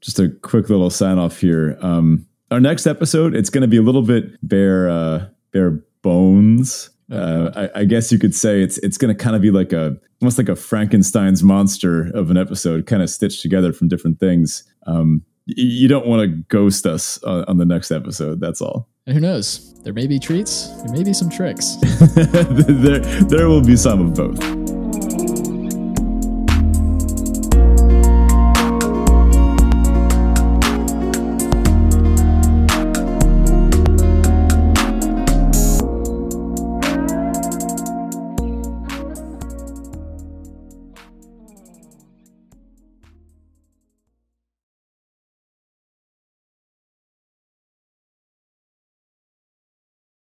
[0.00, 1.76] just a quick little sign off here.
[1.80, 6.90] Um, our next episode, it's going to be a little bit bare, uh, bare bones.
[7.10, 9.72] Uh, I, I guess you could say it's it's going to kind of be like
[9.72, 14.20] a almost like a Frankenstein's monster of an episode, kind of stitched together from different
[14.20, 14.62] things.
[14.86, 18.40] Um, y- you don't want to ghost us uh, on the next episode.
[18.40, 18.88] That's all.
[19.06, 19.74] And who knows?
[19.82, 21.76] There may be treats, there may be some tricks.
[22.14, 24.59] there there will be some of both.